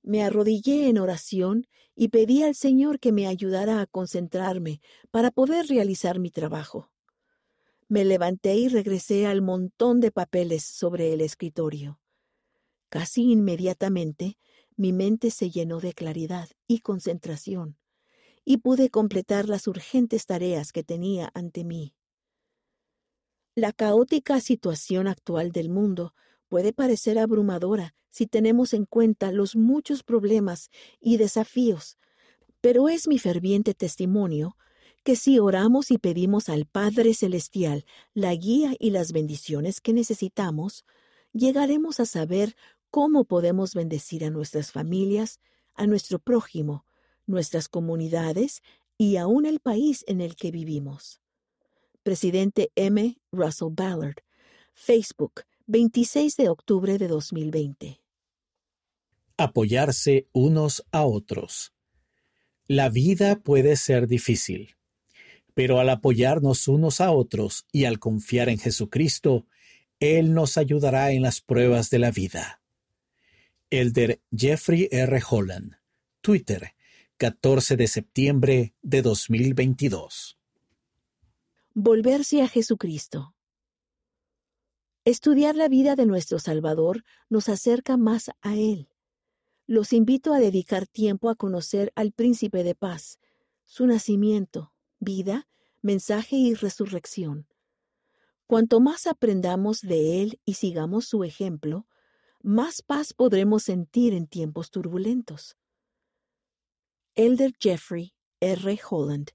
Me 0.02 0.22
arrodillé 0.22 0.88
en 0.88 0.98
oración 0.98 1.66
y 1.94 2.08
pedí 2.08 2.42
al 2.42 2.54
Señor 2.54 3.00
que 3.00 3.12
me 3.12 3.26
ayudara 3.26 3.80
a 3.80 3.86
concentrarme 3.86 4.80
para 5.10 5.30
poder 5.30 5.66
realizar 5.66 6.18
mi 6.18 6.30
trabajo. 6.30 6.90
Me 7.88 8.04
levanté 8.04 8.56
y 8.56 8.68
regresé 8.68 9.26
al 9.26 9.42
montón 9.42 10.00
de 10.00 10.10
papeles 10.10 10.64
sobre 10.64 11.12
el 11.12 11.20
escritorio. 11.20 12.00
Casi 12.88 13.30
inmediatamente 13.30 14.38
mi 14.76 14.92
mente 14.92 15.30
se 15.30 15.50
llenó 15.50 15.80
de 15.80 15.92
claridad 15.92 16.48
y 16.66 16.80
concentración, 16.80 17.78
y 18.44 18.58
pude 18.58 18.90
completar 18.90 19.48
las 19.48 19.66
urgentes 19.68 20.26
tareas 20.26 20.72
que 20.72 20.82
tenía 20.82 21.30
ante 21.32 21.64
mí. 21.64 21.94
La 23.54 23.72
caótica 23.72 24.40
situación 24.40 25.06
actual 25.06 25.52
del 25.52 25.70
mundo 25.70 26.12
puede 26.48 26.72
parecer 26.72 27.18
abrumadora 27.18 27.94
si 28.10 28.26
tenemos 28.26 28.74
en 28.74 28.84
cuenta 28.84 29.32
los 29.32 29.56
muchos 29.56 30.02
problemas 30.02 30.70
y 31.00 31.16
desafíos, 31.16 31.98
pero 32.60 32.88
es 32.88 33.08
mi 33.08 33.18
ferviente 33.18 33.74
testimonio 33.74 34.56
que 35.06 35.14
si 35.14 35.38
oramos 35.38 35.92
y 35.92 35.98
pedimos 35.98 36.48
al 36.48 36.66
Padre 36.66 37.14
Celestial 37.14 37.84
la 38.12 38.34
guía 38.34 38.74
y 38.76 38.90
las 38.90 39.12
bendiciones 39.12 39.80
que 39.80 39.92
necesitamos, 39.92 40.84
llegaremos 41.32 42.00
a 42.00 42.06
saber 42.06 42.56
cómo 42.90 43.24
podemos 43.24 43.76
bendecir 43.76 44.24
a 44.24 44.30
nuestras 44.30 44.72
familias, 44.72 45.38
a 45.76 45.86
nuestro 45.86 46.18
prójimo, 46.18 46.84
nuestras 47.24 47.68
comunidades 47.68 48.64
y 48.98 49.16
aún 49.16 49.46
el 49.46 49.60
país 49.60 50.04
en 50.08 50.20
el 50.20 50.34
que 50.34 50.50
vivimos. 50.50 51.20
Presidente 52.02 52.72
M. 52.74 53.16
Russell 53.30 53.68
Ballard, 53.70 54.24
Facebook, 54.72 55.42
26 55.68 56.36
de 56.36 56.48
octubre 56.48 56.98
de 56.98 57.06
2020. 57.06 58.00
Apoyarse 59.36 60.26
unos 60.32 60.84
a 60.90 61.06
otros. 61.06 61.72
La 62.66 62.88
vida 62.88 63.36
puede 63.36 63.76
ser 63.76 64.08
difícil 64.08 64.75
pero 65.56 65.80
al 65.80 65.88
apoyarnos 65.88 66.68
unos 66.68 67.00
a 67.00 67.10
otros 67.12 67.64
y 67.72 67.86
al 67.86 67.98
confiar 67.98 68.50
en 68.50 68.58
Jesucristo, 68.58 69.46
Él 70.00 70.34
nos 70.34 70.58
ayudará 70.58 71.12
en 71.12 71.22
las 71.22 71.40
pruebas 71.40 71.88
de 71.88 71.98
la 71.98 72.10
vida. 72.10 72.60
Elder 73.70 74.20
Jeffrey 74.30 74.86
R. 74.92 75.22
Holland, 75.30 75.78
Twitter, 76.20 76.74
14 77.16 77.78
de 77.78 77.88
septiembre 77.88 78.74
de 78.82 79.00
2022. 79.00 80.38
Volverse 81.72 82.42
a 82.42 82.48
Jesucristo. 82.48 83.34
Estudiar 85.06 85.56
la 85.56 85.68
vida 85.68 85.96
de 85.96 86.04
nuestro 86.04 86.38
Salvador 86.38 87.02
nos 87.30 87.48
acerca 87.48 87.96
más 87.96 88.30
a 88.42 88.56
Él. 88.56 88.90
Los 89.66 89.94
invito 89.94 90.34
a 90.34 90.38
dedicar 90.38 90.86
tiempo 90.86 91.30
a 91.30 91.34
conocer 91.34 91.94
al 91.94 92.12
Príncipe 92.12 92.62
de 92.62 92.74
Paz, 92.74 93.18
su 93.64 93.86
nacimiento, 93.86 94.74
vida, 95.06 95.48
mensaje 95.82 96.34
y 96.36 96.52
resurrección. 96.54 97.46
Cuanto 98.46 98.80
más 98.80 99.06
aprendamos 99.06 99.80
de 99.80 100.22
Él 100.22 100.40
y 100.44 100.54
sigamos 100.54 101.06
su 101.06 101.22
ejemplo, 101.22 101.86
más 102.42 102.82
paz 102.82 103.14
podremos 103.14 103.62
sentir 103.62 104.12
en 104.12 104.26
tiempos 104.26 104.70
turbulentos. 104.70 105.56
Elder 107.14 107.52
Jeffrey 107.58 108.14
R. 108.40 108.80
Holland. 108.90 109.30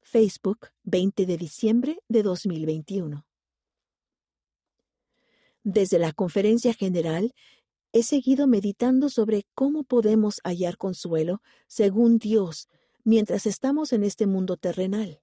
Facebook, 0.00 0.68
20 0.82 1.26
de 1.26 1.36
diciembre 1.36 2.02
de 2.08 2.22
2021. 2.22 3.24
Desde 5.62 5.98
la 6.00 6.12
conferencia 6.12 6.74
general, 6.74 7.34
he 7.92 8.02
seguido 8.02 8.48
meditando 8.48 9.08
sobre 9.08 9.46
cómo 9.54 9.84
podemos 9.84 10.40
hallar 10.42 10.76
consuelo 10.76 11.40
según 11.68 12.18
Dios 12.18 12.68
mientras 13.04 13.46
estamos 13.46 13.92
en 13.92 14.04
este 14.04 14.26
mundo 14.26 14.56
terrenal. 14.56 15.20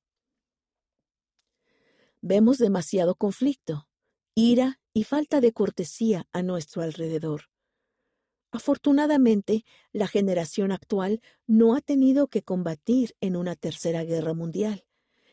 Vemos 2.22 2.58
demasiado 2.58 3.16
conflicto, 3.16 3.88
ira 4.36 4.80
y 4.94 5.04
falta 5.06 5.40
de 5.40 5.54
cortesía 5.54 6.28
a 6.34 6.42
nuestro 6.42 6.82
alrededor. 6.82 7.44
Afortunadamente, 8.52 9.64
la 9.94 10.08
generación 10.08 10.72
actual 10.72 11.22
no 11.48 11.76
ha 11.76 11.82
tenido 11.82 12.28
que 12.28 12.42
combatir 12.42 13.16
en 13.22 13.36
una 13.36 13.56
tercera 13.56 14.04
guerra 14.04 14.34
mundial, 14.34 14.86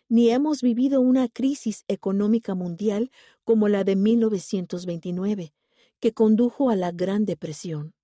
ni 0.08 0.30
hemos 0.30 0.62
vivido 0.62 1.00
una 1.00 1.28
crisis 1.28 1.84
económica 1.88 2.54
mundial 2.54 3.10
como 3.42 3.68
la 3.68 3.82
de 3.82 3.96
1929, 3.96 5.54
que 5.98 6.12
condujo 6.12 6.70
a 6.70 6.76
la 6.76 6.92
Gran 6.92 7.24
Depresión. 7.24 7.95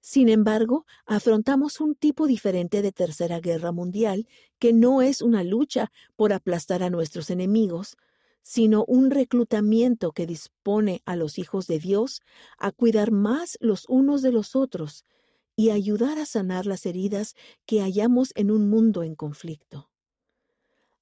Sin 0.00 0.28
embargo, 0.28 0.86
afrontamos 1.04 1.80
un 1.80 1.94
tipo 1.94 2.26
diferente 2.26 2.80
de 2.82 2.92
tercera 2.92 3.38
guerra 3.40 3.70
mundial 3.70 4.26
que 4.58 4.72
no 4.72 5.02
es 5.02 5.20
una 5.20 5.44
lucha 5.44 5.92
por 6.16 6.32
aplastar 6.32 6.82
a 6.82 6.90
nuestros 6.90 7.30
enemigos, 7.30 7.96
sino 8.42 8.84
un 8.86 9.10
reclutamiento 9.10 10.12
que 10.12 10.26
dispone 10.26 11.02
a 11.04 11.16
los 11.16 11.38
hijos 11.38 11.66
de 11.66 11.78
Dios 11.78 12.22
a 12.58 12.72
cuidar 12.72 13.10
más 13.10 13.58
los 13.60 13.84
unos 13.88 14.22
de 14.22 14.32
los 14.32 14.56
otros 14.56 15.04
y 15.54 15.70
ayudar 15.70 16.18
a 16.18 16.24
sanar 16.24 16.64
las 16.64 16.86
heridas 16.86 17.34
que 17.66 17.80
hallamos 17.80 18.32
en 18.34 18.50
un 18.50 18.70
mundo 18.70 19.02
en 19.02 19.14
conflicto. 19.14 19.90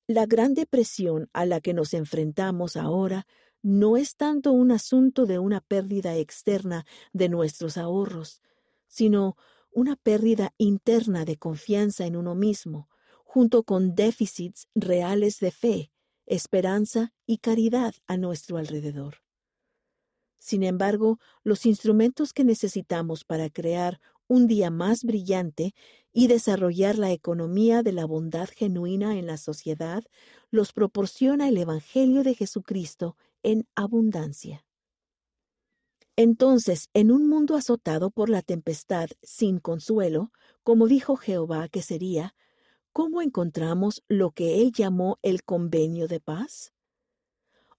La 0.09 0.27
gran 0.27 0.55
depresión 0.55 1.29
a 1.33 1.47
la 1.47 1.61
que 1.61 1.75
nos 1.75 1.95
enfrentamos 1.95 2.77
ahora 2.77 3.27
no 3.63 3.97
es 3.97 4.17
tanto 4.17 4.53
un 4.53 4.73
asunto 4.73 5.27
de 5.27 5.39
una 5.39 5.61
pérdida 5.61 6.17
externa 6.17 6.87
de 7.13 7.29
nuestros 7.29 7.77
ahorros, 7.77 8.41
sino 8.89 9.37
una 9.71 9.97
pérdida 9.97 10.53
interna 10.59 11.25
de 11.25 11.37
confianza 11.37 12.07
en 12.07 12.17
uno 12.17 12.35
mismo, 12.35 12.89
junto 13.25 13.63
con 13.63 13.95
déficits 13.95 14.69
reales 14.75 15.39
de 15.39 15.51
fe, 15.51 15.93
esperanza 16.27 17.13
y 17.27 17.39
caridad 17.39 17.95
a 18.07 18.17
nuestro 18.17 18.57
alrededor. 18.57 19.23
Sin 20.39 20.63
embargo, 20.63 21.19
los 21.43 21.67
instrumentos 21.67 22.33
que 22.33 22.45
necesitamos 22.45 23.25
para 23.25 23.51
crear 23.51 24.01
un 24.29 24.47
día 24.47 24.71
más 24.71 25.05
brillante 25.05 25.75
y 26.13 26.27
desarrollar 26.27 26.99
la 26.99 27.13
economía 27.13 27.83
de 27.83 27.93
la 27.93 28.05
bondad 28.05 28.49
genuina 28.55 29.19
en 29.19 29.27
la 29.27 29.37
sociedad 29.37 30.05
los 30.51 30.73
proporciona 30.73 31.49
el 31.49 31.57
Evangelio 31.57 32.23
de 32.23 32.35
Jesucristo 32.35 33.17
en 33.43 33.67
abundancia. 33.75 34.68
Entonces, 36.21 36.91
en 36.95 37.13
un 37.13 37.29
mundo 37.29 37.55
azotado 37.55 38.11
por 38.11 38.29
la 38.29 38.43
tempestad 38.43 39.09
sin 39.23 39.61
consuelo, 39.61 40.33
como 40.65 40.89
dijo 40.89 41.15
Jehová 41.15 41.69
que 41.69 41.81
sería, 41.81 42.35
¿cómo 42.93 43.23
encontramos 43.23 44.03
lo 44.09 44.33
que 44.33 44.61
él 44.61 44.73
llamó 44.73 45.21
el 45.23 45.45
convenio 45.45 46.09
de 46.09 46.19
paz? 46.19 46.73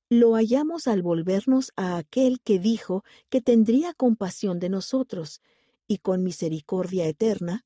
Lo 0.08 0.36
hallamos 0.36 0.88
al 0.88 1.02
volvernos 1.02 1.73
a 1.75 1.97
aquel 1.97 2.39
que 2.39 2.60
dijo 2.60 3.04
que 3.28 3.41
tendría 3.41 3.93
compasión 3.93 4.58
de 4.60 4.69
nosotros 4.69 5.41
y 5.86 5.97
con 5.97 6.23
misericordia 6.23 7.08
eterna 7.08 7.65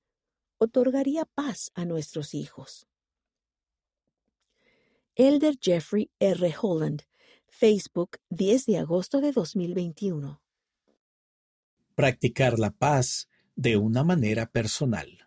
otorgaría 0.57 1.25
paz 1.25 1.69
a 1.75 1.85
nuestros 1.85 2.33
hijos. 2.33 2.87
Elder 5.13 5.55
Jeffrey 5.61 6.09
R. 6.17 6.55
Holland, 6.59 7.03
Facebook, 7.45 8.17
10 8.31 8.65
de 8.65 8.79
agosto 8.79 9.21
de 9.21 9.33
2021. 9.33 10.42
Practicar 11.95 12.59
la 12.59 12.71
paz 12.71 13.29
de 13.55 13.77
una 13.77 14.03
manera 14.03 14.47
personal 14.47 15.23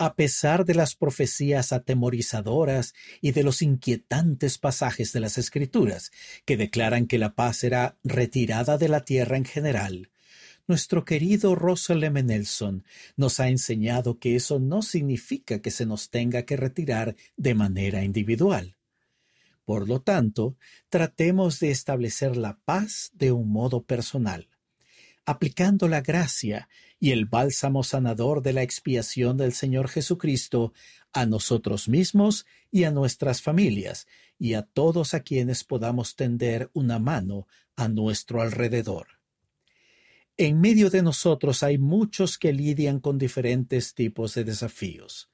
a 0.00 0.16
pesar 0.16 0.64
de 0.64 0.74
las 0.74 0.96
profecías 0.96 1.74
atemorizadoras 1.74 2.94
y 3.20 3.32
de 3.32 3.42
los 3.42 3.60
inquietantes 3.60 4.56
pasajes 4.56 5.12
de 5.12 5.20
las 5.20 5.36
Escrituras 5.36 6.10
que 6.46 6.56
declaran 6.56 7.06
que 7.06 7.18
la 7.18 7.34
paz 7.34 7.58
será 7.58 7.98
retirada 8.02 8.78
de 8.78 8.88
la 8.88 9.04
tierra 9.04 9.36
en 9.36 9.44
general, 9.44 10.10
nuestro 10.66 11.04
querido 11.04 11.54
Russell 11.54 12.02
M. 12.02 12.22
Nelson 12.22 12.82
nos 13.16 13.40
ha 13.40 13.48
enseñado 13.48 14.18
que 14.18 14.36
eso 14.36 14.58
no 14.58 14.80
significa 14.80 15.60
que 15.60 15.70
se 15.70 15.84
nos 15.84 16.08
tenga 16.08 16.44
que 16.44 16.56
retirar 16.56 17.14
de 17.36 17.54
manera 17.54 18.02
individual. 18.02 18.76
Por 19.66 19.86
lo 19.86 20.00
tanto, 20.00 20.56
tratemos 20.88 21.60
de 21.60 21.72
establecer 21.72 22.38
la 22.38 22.58
paz 22.64 23.10
de 23.12 23.32
un 23.32 23.50
modo 23.50 23.82
personal 23.82 24.49
aplicando 25.24 25.88
la 25.88 26.00
gracia 26.00 26.68
y 26.98 27.12
el 27.12 27.26
bálsamo 27.26 27.82
sanador 27.82 28.42
de 28.42 28.52
la 28.52 28.62
expiación 28.62 29.36
del 29.36 29.52
Señor 29.52 29.88
Jesucristo 29.88 30.72
a 31.12 31.26
nosotros 31.26 31.88
mismos 31.88 32.46
y 32.70 32.84
a 32.84 32.90
nuestras 32.90 33.42
familias 33.42 34.06
y 34.38 34.54
a 34.54 34.62
todos 34.62 35.14
a 35.14 35.20
quienes 35.20 35.64
podamos 35.64 36.16
tender 36.16 36.70
una 36.72 36.98
mano 36.98 37.46
a 37.76 37.88
nuestro 37.88 38.42
alrededor. 38.42 39.20
En 40.36 40.60
medio 40.60 40.88
de 40.90 41.02
nosotros 41.02 41.62
hay 41.62 41.78
muchos 41.78 42.38
que 42.38 42.52
lidian 42.52 43.00
con 43.00 43.18
diferentes 43.18 43.94
tipos 43.94 44.34
de 44.34 44.44
desafíos, 44.44 45.30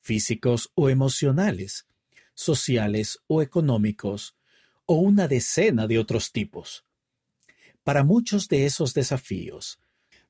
físicos 0.00 0.72
o 0.74 0.88
emocionales, 0.90 1.86
sociales 2.34 3.20
o 3.26 3.42
económicos, 3.42 4.36
o 4.86 4.94
una 4.94 5.28
decena 5.28 5.86
de 5.86 5.98
otros 5.98 6.32
tipos 6.32 6.84
para 7.90 8.04
muchos 8.04 8.46
de 8.46 8.66
esos 8.66 8.94
desafíos, 8.94 9.80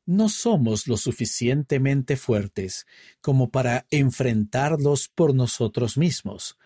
no 0.07 0.31
somos 0.31 0.87
lo 0.87 0.96
suficientemente 0.96 2.16
fuertes 2.16 2.87
como 3.20 3.51
para 3.51 3.87
enfrentarlos 3.90 5.11
por 5.11 5.35
nosotros 5.35 5.99
mismos, 5.99 6.57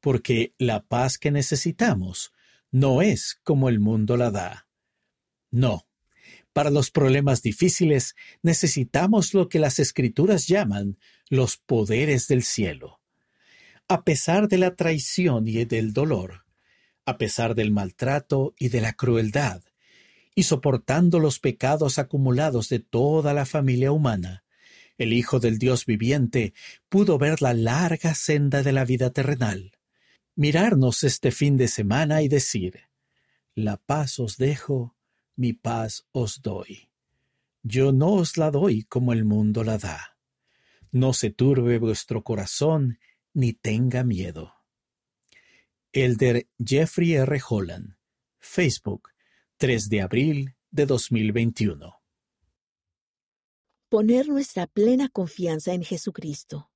porque 0.00 0.54
la 0.56 0.82
paz 0.86 1.18
que 1.18 1.30
necesitamos 1.30 2.32
no 2.70 3.02
es 3.02 3.38
como 3.44 3.68
el 3.68 3.78
mundo 3.78 4.16
la 4.16 4.30
da. 4.30 4.66
No, 5.50 5.86
para 6.54 6.70
los 6.70 6.90
problemas 6.90 7.42
difíciles 7.42 8.14
necesitamos 8.40 9.34
lo 9.34 9.50
que 9.50 9.58
las 9.58 9.78
escrituras 9.78 10.46
llaman 10.46 10.98
los 11.28 11.58
poderes 11.58 12.26
del 12.26 12.42
cielo. 12.42 13.02
A 13.86 14.02
pesar 14.02 14.48
de 14.48 14.56
la 14.56 14.76
traición 14.76 15.46
y 15.46 15.66
del 15.66 15.92
dolor, 15.92 16.46
a 17.04 17.18
pesar 17.18 17.54
del 17.54 17.70
maltrato 17.70 18.54
y 18.58 18.70
de 18.70 18.80
la 18.80 18.94
crueldad, 18.94 19.62
y 20.38 20.44
soportando 20.44 21.18
los 21.18 21.40
pecados 21.40 21.98
acumulados 21.98 22.68
de 22.68 22.78
toda 22.78 23.34
la 23.34 23.44
familia 23.44 23.90
humana, 23.90 24.44
el 24.96 25.12
Hijo 25.12 25.40
del 25.40 25.58
Dios 25.58 25.84
viviente 25.84 26.54
pudo 26.88 27.18
ver 27.18 27.42
la 27.42 27.54
larga 27.54 28.14
senda 28.14 28.62
de 28.62 28.70
la 28.70 28.84
vida 28.84 29.10
terrenal, 29.10 29.72
mirarnos 30.36 31.02
este 31.02 31.32
fin 31.32 31.56
de 31.56 31.66
semana 31.66 32.22
y 32.22 32.28
decir, 32.28 32.82
La 33.56 33.78
paz 33.78 34.20
os 34.20 34.36
dejo, 34.36 34.94
mi 35.34 35.54
paz 35.54 36.06
os 36.12 36.40
doy. 36.40 36.88
Yo 37.64 37.90
no 37.90 38.12
os 38.12 38.36
la 38.36 38.52
doy 38.52 38.84
como 38.84 39.12
el 39.12 39.24
mundo 39.24 39.64
la 39.64 39.76
da. 39.76 40.18
No 40.92 41.14
se 41.14 41.30
turbe 41.30 41.78
vuestro 41.78 42.22
corazón, 42.22 43.00
ni 43.34 43.54
tenga 43.54 44.04
miedo. 44.04 44.54
Elder 45.90 46.46
Jeffrey 46.64 47.14
R. 47.14 47.40
Holland, 47.48 47.96
Facebook, 48.38 49.10
3 49.60 49.88
de 49.88 50.02
abril 50.02 50.54
de 50.70 50.86
2021. 50.86 52.00
Poner 53.88 54.28
nuestra 54.28 54.68
plena 54.68 55.08
confianza 55.08 55.72
en 55.72 55.82
Jesucristo. 55.82 56.70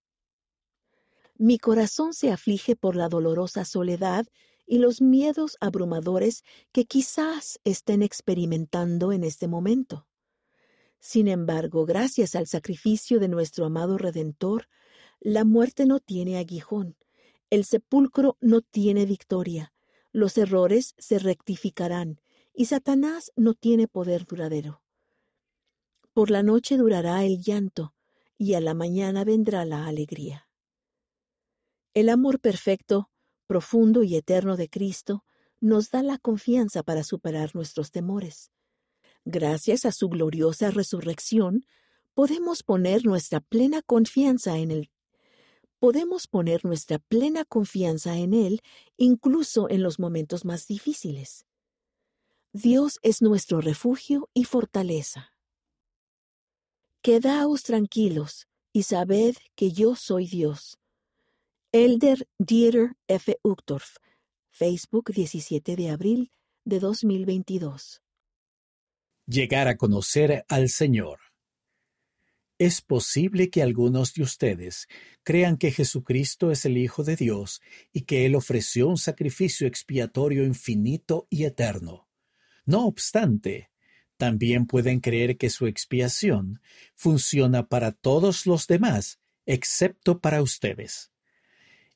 Mi 1.36 1.58
corazón 1.58 2.12
se 2.12 2.32
aflige 2.32 2.74
por 2.74 2.96
la 2.96 3.08
dolorosa 3.08 3.64
soledad 3.64 4.26
y 4.66 4.78
los 4.78 5.00
miedos 5.00 5.56
abrumadores 5.60 6.42
que 6.72 6.84
quizás 6.86 7.60
estén 7.62 8.02
experimentando 8.02 9.12
en 9.12 9.22
este 9.22 9.46
momento. 9.46 10.08
Sin 10.98 11.28
embargo, 11.28 11.86
gracias 11.86 12.34
al 12.34 12.48
sacrificio 12.48 13.20
de 13.20 13.28
nuestro 13.28 13.64
amado 13.64 13.96
Redentor, 13.96 14.66
la 15.20 15.44
muerte 15.44 15.86
no 15.86 16.00
tiene 16.00 16.36
aguijón, 16.36 16.96
el 17.48 17.64
sepulcro 17.64 18.38
no 18.40 18.60
tiene 18.60 19.06
victoria, 19.06 19.72
los 20.10 20.36
errores 20.36 20.96
se 20.98 21.20
rectificarán, 21.20 22.18
y 22.54 22.66
Satanás 22.66 23.32
no 23.36 23.54
tiene 23.54 23.88
poder 23.88 24.24
duradero. 24.24 24.82
Por 26.12 26.30
la 26.30 26.42
noche 26.42 26.76
durará 26.76 27.24
el 27.24 27.40
llanto, 27.42 27.94
y 28.36 28.54
a 28.54 28.60
la 28.60 28.74
mañana 28.74 29.24
vendrá 29.24 29.64
la 29.64 29.86
alegría. 29.86 30.48
El 31.94 32.08
amor 32.08 32.40
perfecto, 32.40 33.10
profundo 33.46 34.02
y 34.02 34.16
eterno 34.16 34.56
de 34.56 34.68
Cristo 34.68 35.24
nos 35.60 35.90
da 35.90 36.02
la 36.02 36.18
confianza 36.18 36.82
para 36.82 37.04
superar 37.04 37.54
nuestros 37.54 37.90
temores. 37.90 38.50
Gracias 39.24 39.84
a 39.84 39.92
su 39.92 40.08
gloriosa 40.08 40.70
resurrección, 40.70 41.64
podemos 42.14 42.62
poner 42.62 43.04
nuestra 43.04 43.40
plena 43.40 43.82
confianza 43.82 44.58
en 44.58 44.70
él. 44.72 44.90
Podemos 45.82 46.28
poner 46.28 46.64
nuestra 46.64 47.00
plena 47.00 47.44
confianza 47.44 48.16
en 48.16 48.34
Él 48.34 48.60
incluso 48.96 49.68
en 49.68 49.82
los 49.82 49.98
momentos 49.98 50.44
más 50.44 50.68
difíciles. 50.68 51.44
Dios 52.54 52.98
es 53.02 53.22
nuestro 53.22 53.62
refugio 53.62 54.28
y 54.34 54.44
fortaleza. 54.44 55.32
Quedaos 57.00 57.62
tranquilos 57.62 58.46
y 58.74 58.82
sabed 58.82 59.36
que 59.54 59.72
yo 59.72 59.96
soy 59.96 60.26
Dios. 60.26 60.78
Elder 61.72 62.28
Dieter 62.38 62.92
F. 63.08 63.38
Uchtdorf, 63.42 63.96
Facebook 64.50 65.12
17 65.14 65.76
de 65.76 65.88
abril 65.88 66.30
de 66.66 66.78
2022. 66.78 68.02
Llegar 69.26 69.66
a 69.66 69.78
conocer 69.78 70.44
al 70.46 70.68
Señor. 70.68 71.20
Es 72.58 72.82
posible 72.82 73.48
que 73.48 73.62
algunos 73.62 74.12
de 74.12 74.24
ustedes 74.24 74.88
crean 75.22 75.56
que 75.56 75.70
Jesucristo 75.70 76.50
es 76.50 76.66
el 76.66 76.76
Hijo 76.76 77.02
de 77.02 77.16
Dios 77.16 77.62
y 77.94 78.02
que 78.02 78.26
Él 78.26 78.34
ofreció 78.34 78.88
un 78.88 78.98
sacrificio 78.98 79.66
expiatorio 79.66 80.44
infinito 80.44 81.26
y 81.30 81.44
eterno. 81.44 82.11
No 82.64 82.86
obstante, 82.86 83.70
también 84.16 84.66
pueden 84.66 85.00
creer 85.00 85.36
que 85.36 85.50
su 85.50 85.66
expiación 85.66 86.60
funciona 86.94 87.66
para 87.66 87.92
todos 87.92 88.46
los 88.46 88.66
demás, 88.66 89.18
excepto 89.46 90.20
para 90.20 90.42
ustedes. 90.42 91.10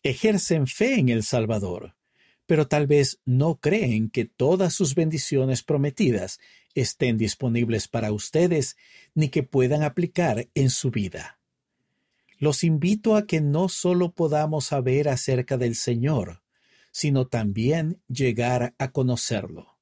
Ejercen 0.02 0.66
fe 0.66 0.94
en 0.98 1.08
el 1.08 1.22
Salvador, 1.22 1.94
pero 2.46 2.68
tal 2.68 2.86
vez 2.86 3.20
no 3.24 3.60
creen 3.60 4.10
que 4.10 4.24
todas 4.24 4.74
sus 4.74 4.94
bendiciones 4.94 5.62
prometidas 5.62 6.38
estén 6.74 7.16
disponibles 7.16 7.88
para 7.88 8.12
ustedes 8.12 8.76
ni 9.14 9.28
que 9.28 9.42
puedan 9.42 9.82
aplicar 9.82 10.48
en 10.54 10.70
su 10.70 10.90
vida. 10.90 11.38
Los 12.38 12.64
invito 12.64 13.16
a 13.16 13.26
que 13.26 13.40
no 13.40 13.68
solo 13.68 14.12
podamos 14.12 14.66
saber 14.66 15.08
acerca 15.08 15.56
del 15.56 15.74
Señor, 15.74 16.42
sino 16.90 17.26
también 17.26 18.02
llegar 18.08 18.74
a 18.78 18.90
conocerlo. 18.92 19.75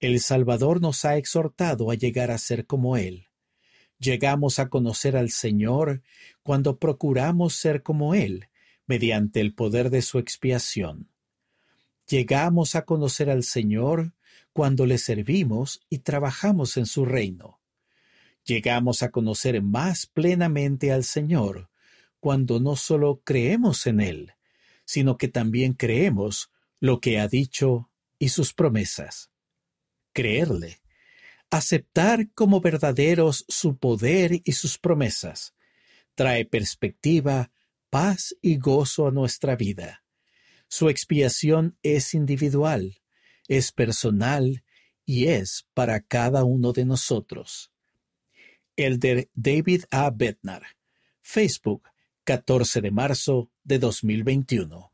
El 0.00 0.20
Salvador 0.20 0.80
nos 0.80 1.04
ha 1.04 1.16
exhortado 1.16 1.90
a 1.90 1.96
llegar 1.96 2.30
a 2.30 2.38
ser 2.38 2.66
como 2.66 2.96
Él. 2.96 3.26
Llegamos 3.98 4.60
a 4.60 4.68
conocer 4.68 5.16
al 5.16 5.30
Señor 5.30 6.02
cuando 6.44 6.78
procuramos 6.78 7.54
ser 7.54 7.82
como 7.82 8.14
Él, 8.14 8.48
mediante 8.86 9.40
el 9.40 9.54
poder 9.54 9.90
de 9.90 10.02
su 10.02 10.20
expiación. 10.20 11.10
Llegamos 12.08 12.76
a 12.76 12.84
conocer 12.84 13.28
al 13.28 13.42
Señor 13.42 14.14
cuando 14.52 14.86
le 14.86 14.98
servimos 14.98 15.80
y 15.90 15.98
trabajamos 15.98 16.76
en 16.76 16.86
su 16.86 17.04
reino. 17.04 17.60
Llegamos 18.44 19.02
a 19.02 19.10
conocer 19.10 19.60
más 19.62 20.06
plenamente 20.06 20.92
al 20.92 21.02
Señor 21.02 21.70
cuando 22.20 22.60
no 22.60 22.76
solo 22.76 23.20
creemos 23.24 23.84
en 23.88 24.00
Él, 24.00 24.32
sino 24.84 25.18
que 25.18 25.26
también 25.26 25.72
creemos 25.72 26.52
lo 26.78 27.00
que 27.00 27.18
ha 27.18 27.26
dicho 27.26 27.90
y 28.20 28.28
sus 28.28 28.54
promesas 28.54 29.32
creerle, 30.18 30.80
aceptar 31.48 32.28
como 32.34 32.60
verdaderos 32.60 33.44
su 33.46 33.76
poder 33.76 34.40
y 34.42 34.50
sus 34.50 34.76
promesas, 34.76 35.54
trae 36.16 36.44
perspectiva, 36.44 37.52
paz 37.88 38.34
y 38.42 38.56
gozo 38.56 39.06
a 39.06 39.12
nuestra 39.12 39.54
vida. 39.54 40.02
Su 40.66 40.88
expiación 40.88 41.78
es 41.84 42.14
individual, 42.14 43.00
es 43.46 43.70
personal 43.70 44.64
y 45.04 45.28
es 45.28 45.68
para 45.72 46.00
cada 46.00 46.42
uno 46.42 46.72
de 46.72 46.84
nosotros. 46.84 47.70
Elder 48.74 49.30
David 49.34 49.84
A. 49.92 50.10
Bednar, 50.10 50.64
Facebook, 51.20 51.88
14 52.24 52.80
de 52.80 52.90
marzo 52.90 53.52
de 53.62 53.78
2021. 53.78 54.90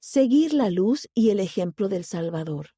Seguir 0.00 0.54
la 0.54 0.70
luz 0.70 1.08
y 1.14 1.30
el 1.30 1.38
ejemplo 1.38 1.88
del 1.88 2.04
Salvador. 2.04 2.75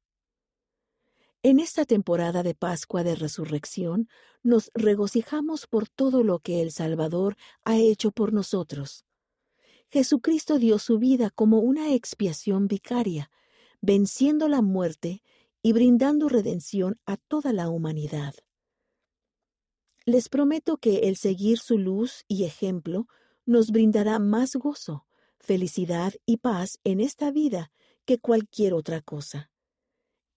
En 1.41 1.61
esta 1.61 1.85
temporada 1.85 2.43
de 2.43 2.53
Pascua 2.53 3.05
de 3.05 3.15
Resurrección 3.15 4.09
nos 4.43 4.71
regocijamos 4.73 5.67
por 5.67 5.87
todo 5.87 6.21
lo 6.21 6.39
que 6.39 6.61
el 6.61 6.69
Salvador 6.73 7.37
ha 7.63 7.77
hecho 7.77 8.11
por 8.11 8.33
nosotros. 8.33 9.05
Jesucristo 9.87 10.59
dio 10.59 10.79
su 10.79 10.99
vida 10.99 11.29
como 11.29 11.59
una 11.59 11.93
expiación 11.93 12.67
vicaria, 12.67 13.31
venciendo 13.79 14.49
la 14.49 14.61
muerte 14.61 15.23
y 15.61 15.71
brindando 15.71 16.27
redención 16.27 16.99
a 17.05 17.15
toda 17.15 17.53
la 17.53 17.69
humanidad. 17.69 18.35
Les 20.03 20.27
prometo 20.27 20.75
que 20.75 21.07
el 21.07 21.15
seguir 21.15 21.59
su 21.59 21.77
luz 21.77 22.25
y 22.27 22.43
ejemplo 22.43 23.07
nos 23.45 23.71
brindará 23.71 24.19
más 24.19 24.57
gozo, 24.57 25.05
felicidad 25.39 26.13
y 26.25 26.37
paz 26.37 26.79
en 26.83 26.99
esta 26.99 27.31
vida 27.31 27.71
que 28.03 28.19
cualquier 28.19 28.73
otra 28.73 28.99
cosa. 29.01 29.49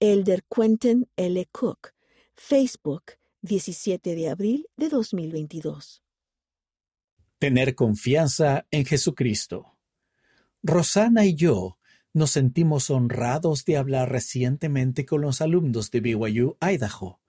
Elder 0.05 0.43
Quentin 0.53 1.09
L. 1.15 1.49
Cook, 1.53 1.95
Facebook, 2.35 3.12
17 3.43 4.17
de 4.17 4.31
abril 4.31 4.67
de 4.77 4.88
2022. 4.88 6.03
Tener 7.38 7.77
confianza 7.77 8.67
en 8.73 8.85
Jesucristo. 8.85 9.79
Rosana 10.61 11.25
y 11.25 11.37
yo 11.37 11.79
nos 12.12 12.33
sentimos 12.33 12.91
honrados 12.91 13.65
de 13.65 13.77
hablar 13.77 14.11
recientemente 14.11 15.07
con 15.07 15.21
los 15.21 15.41
alumnos 15.41 15.93
de 15.93 16.01
BYU, 16.01 16.57
Idaho. 16.61 17.21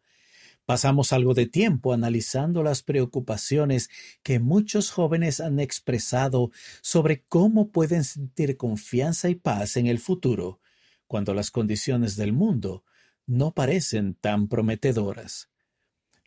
Pasamos 0.65 1.13
algo 1.13 1.35
de 1.35 1.45
tiempo 1.45 1.93
analizando 1.93 2.63
las 2.63 2.81
preocupaciones 2.81 3.91
que 4.23 4.39
muchos 4.39 4.89
jóvenes 4.89 5.41
han 5.41 5.59
expresado 5.59 6.49
sobre 6.81 7.23
cómo 7.27 7.69
pueden 7.69 8.03
sentir 8.03 8.57
confianza 8.57 9.29
y 9.29 9.35
paz 9.35 9.77
en 9.77 9.85
el 9.85 9.99
futuro 9.99 10.62
cuando 11.07 11.33
las 11.33 11.51
condiciones 11.51 12.15
del 12.15 12.33
mundo 12.33 12.83
no 13.25 13.51
parecen 13.51 14.15
tan 14.15 14.47
prometedoras. 14.47 15.49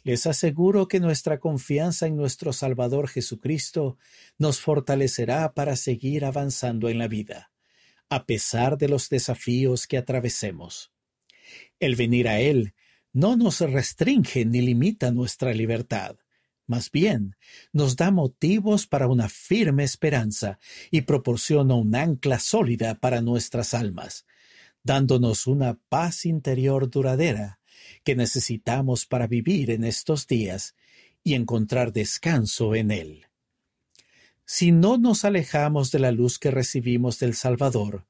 Les 0.03 0.27
aseguro 0.27 0.87
que 0.87 1.01
nuestra 1.01 1.41
confianza 1.41 2.07
en 2.07 2.17
nuestro 2.17 2.53
Salvador 2.53 3.09
Jesucristo 3.09 3.99
nos 4.39 4.61
fortalecerá 4.61 5.53
para 5.53 5.75
seguir 5.75 6.25
avanzando 6.25 6.89
en 6.89 6.99
la 6.99 7.09
vida, 7.09 7.51
a 8.09 8.25
pesar 8.25 8.79
de 8.79 8.89
los 8.89 9.09
desafíos 9.09 9.89
que 9.89 9.99
atravesemos. 9.99 10.93
El 11.81 11.97
venir 11.97 12.29
a 12.29 12.39
Él 12.39 12.75
no 13.13 13.37
nos 13.37 13.61
restringe 13.61 14.45
ni 14.45 14.61
limita 14.61 15.11
nuestra 15.11 15.53
libertad. 15.53 16.17
Más 16.67 16.91
bien, 16.91 17.37
nos 17.73 17.97
da 17.97 18.11
motivos 18.11 18.87
para 18.87 19.09
una 19.09 19.29
firme 19.29 19.85
esperanza 19.85 20.59
y 20.91 21.01
proporciona 21.01 21.75
un 21.75 21.95
ancla 21.95 22.39
sólida 22.39 22.95
para 22.97 23.23
nuestras 23.23 23.73
almas, 23.73 24.27
dándonos 24.87 25.47
una 25.47 25.79
paz 25.89 26.25
interior 26.25 26.89
duradera 26.89 27.59
que 28.05 28.17
necesitamos 28.17 29.05
para 29.05 29.27
vivir 29.27 29.71
en 29.71 29.85
estos 29.85 30.27
días 30.27 30.75
y 31.23 31.35
encontrar 31.35 31.93
descanso 31.93 32.75
en 32.75 32.91
Él. 32.91 33.27
Si 34.45 34.71
no 34.71 34.97
nos 34.97 35.25
alejamos 35.25 35.91
de 35.91 35.99
la 35.99 36.13
luz 36.13 36.39
que 36.39 36.53
recibimos 36.53 37.19
del 37.19 37.35
Salvador, 37.35 38.07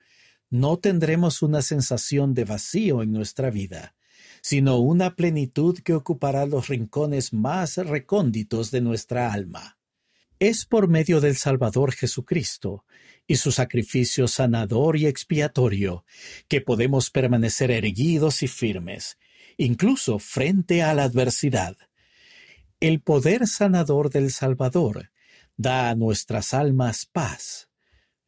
no 0.50 0.78
tendremos 0.78 1.42
una 1.42 1.62
sensación 1.62 2.34
de 2.34 2.44
vacío 2.44 3.02
en 3.02 3.10
nuestra 3.10 3.50
vida, 3.50 3.96
sino 4.42 4.76
una 4.78 5.16
plenitud 5.16 5.78
que 5.78 5.94
ocupará 5.94 6.44
los 6.44 6.68
rincones 6.68 7.32
más 7.32 7.78
recónditos 7.78 8.70
de 8.70 8.82
nuestra 8.82 9.32
alma. 9.32 9.78
Es 10.38 10.66
por 10.66 10.88
medio 10.88 11.22
del 11.22 11.36
Salvador 11.36 11.92
Jesucristo 11.92 12.84
y 13.26 13.36
su 13.36 13.52
sacrificio 13.52 14.28
sanador 14.28 14.96
y 14.96 15.06
expiatorio 15.06 16.04
que 16.48 16.60
podemos 16.60 17.10
permanecer 17.10 17.70
erguidos 17.70 18.42
y 18.42 18.48
firmes, 18.48 19.18
incluso 19.56 20.18
frente 20.18 20.82
a 20.82 20.94
la 20.94 21.04
adversidad. 21.04 21.76
El 22.80 23.00
poder 23.00 23.46
sanador 23.46 24.10
del 24.10 24.30
Salvador 24.30 25.10
da 25.56 25.90
a 25.90 25.94
nuestras 25.94 26.54
almas 26.54 27.06
paz, 27.06 27.68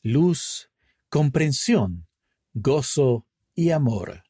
luz, 0.03 0.71
comprensión, 1.09 2.09
gozo 2.55 3.27
y 3.55 3.71
amor. 3.71 4.25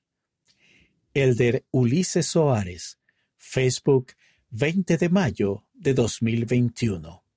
Elder 1.14 1.64
Ulises 1.70 2.26
Soares, 2.26 2.98
Facebook 3.36 4.12
20 4.50 4.96
de 4.96 5.08
mayo 5.08 5.64
de 5.74 5.94
2021. 5.94 7.27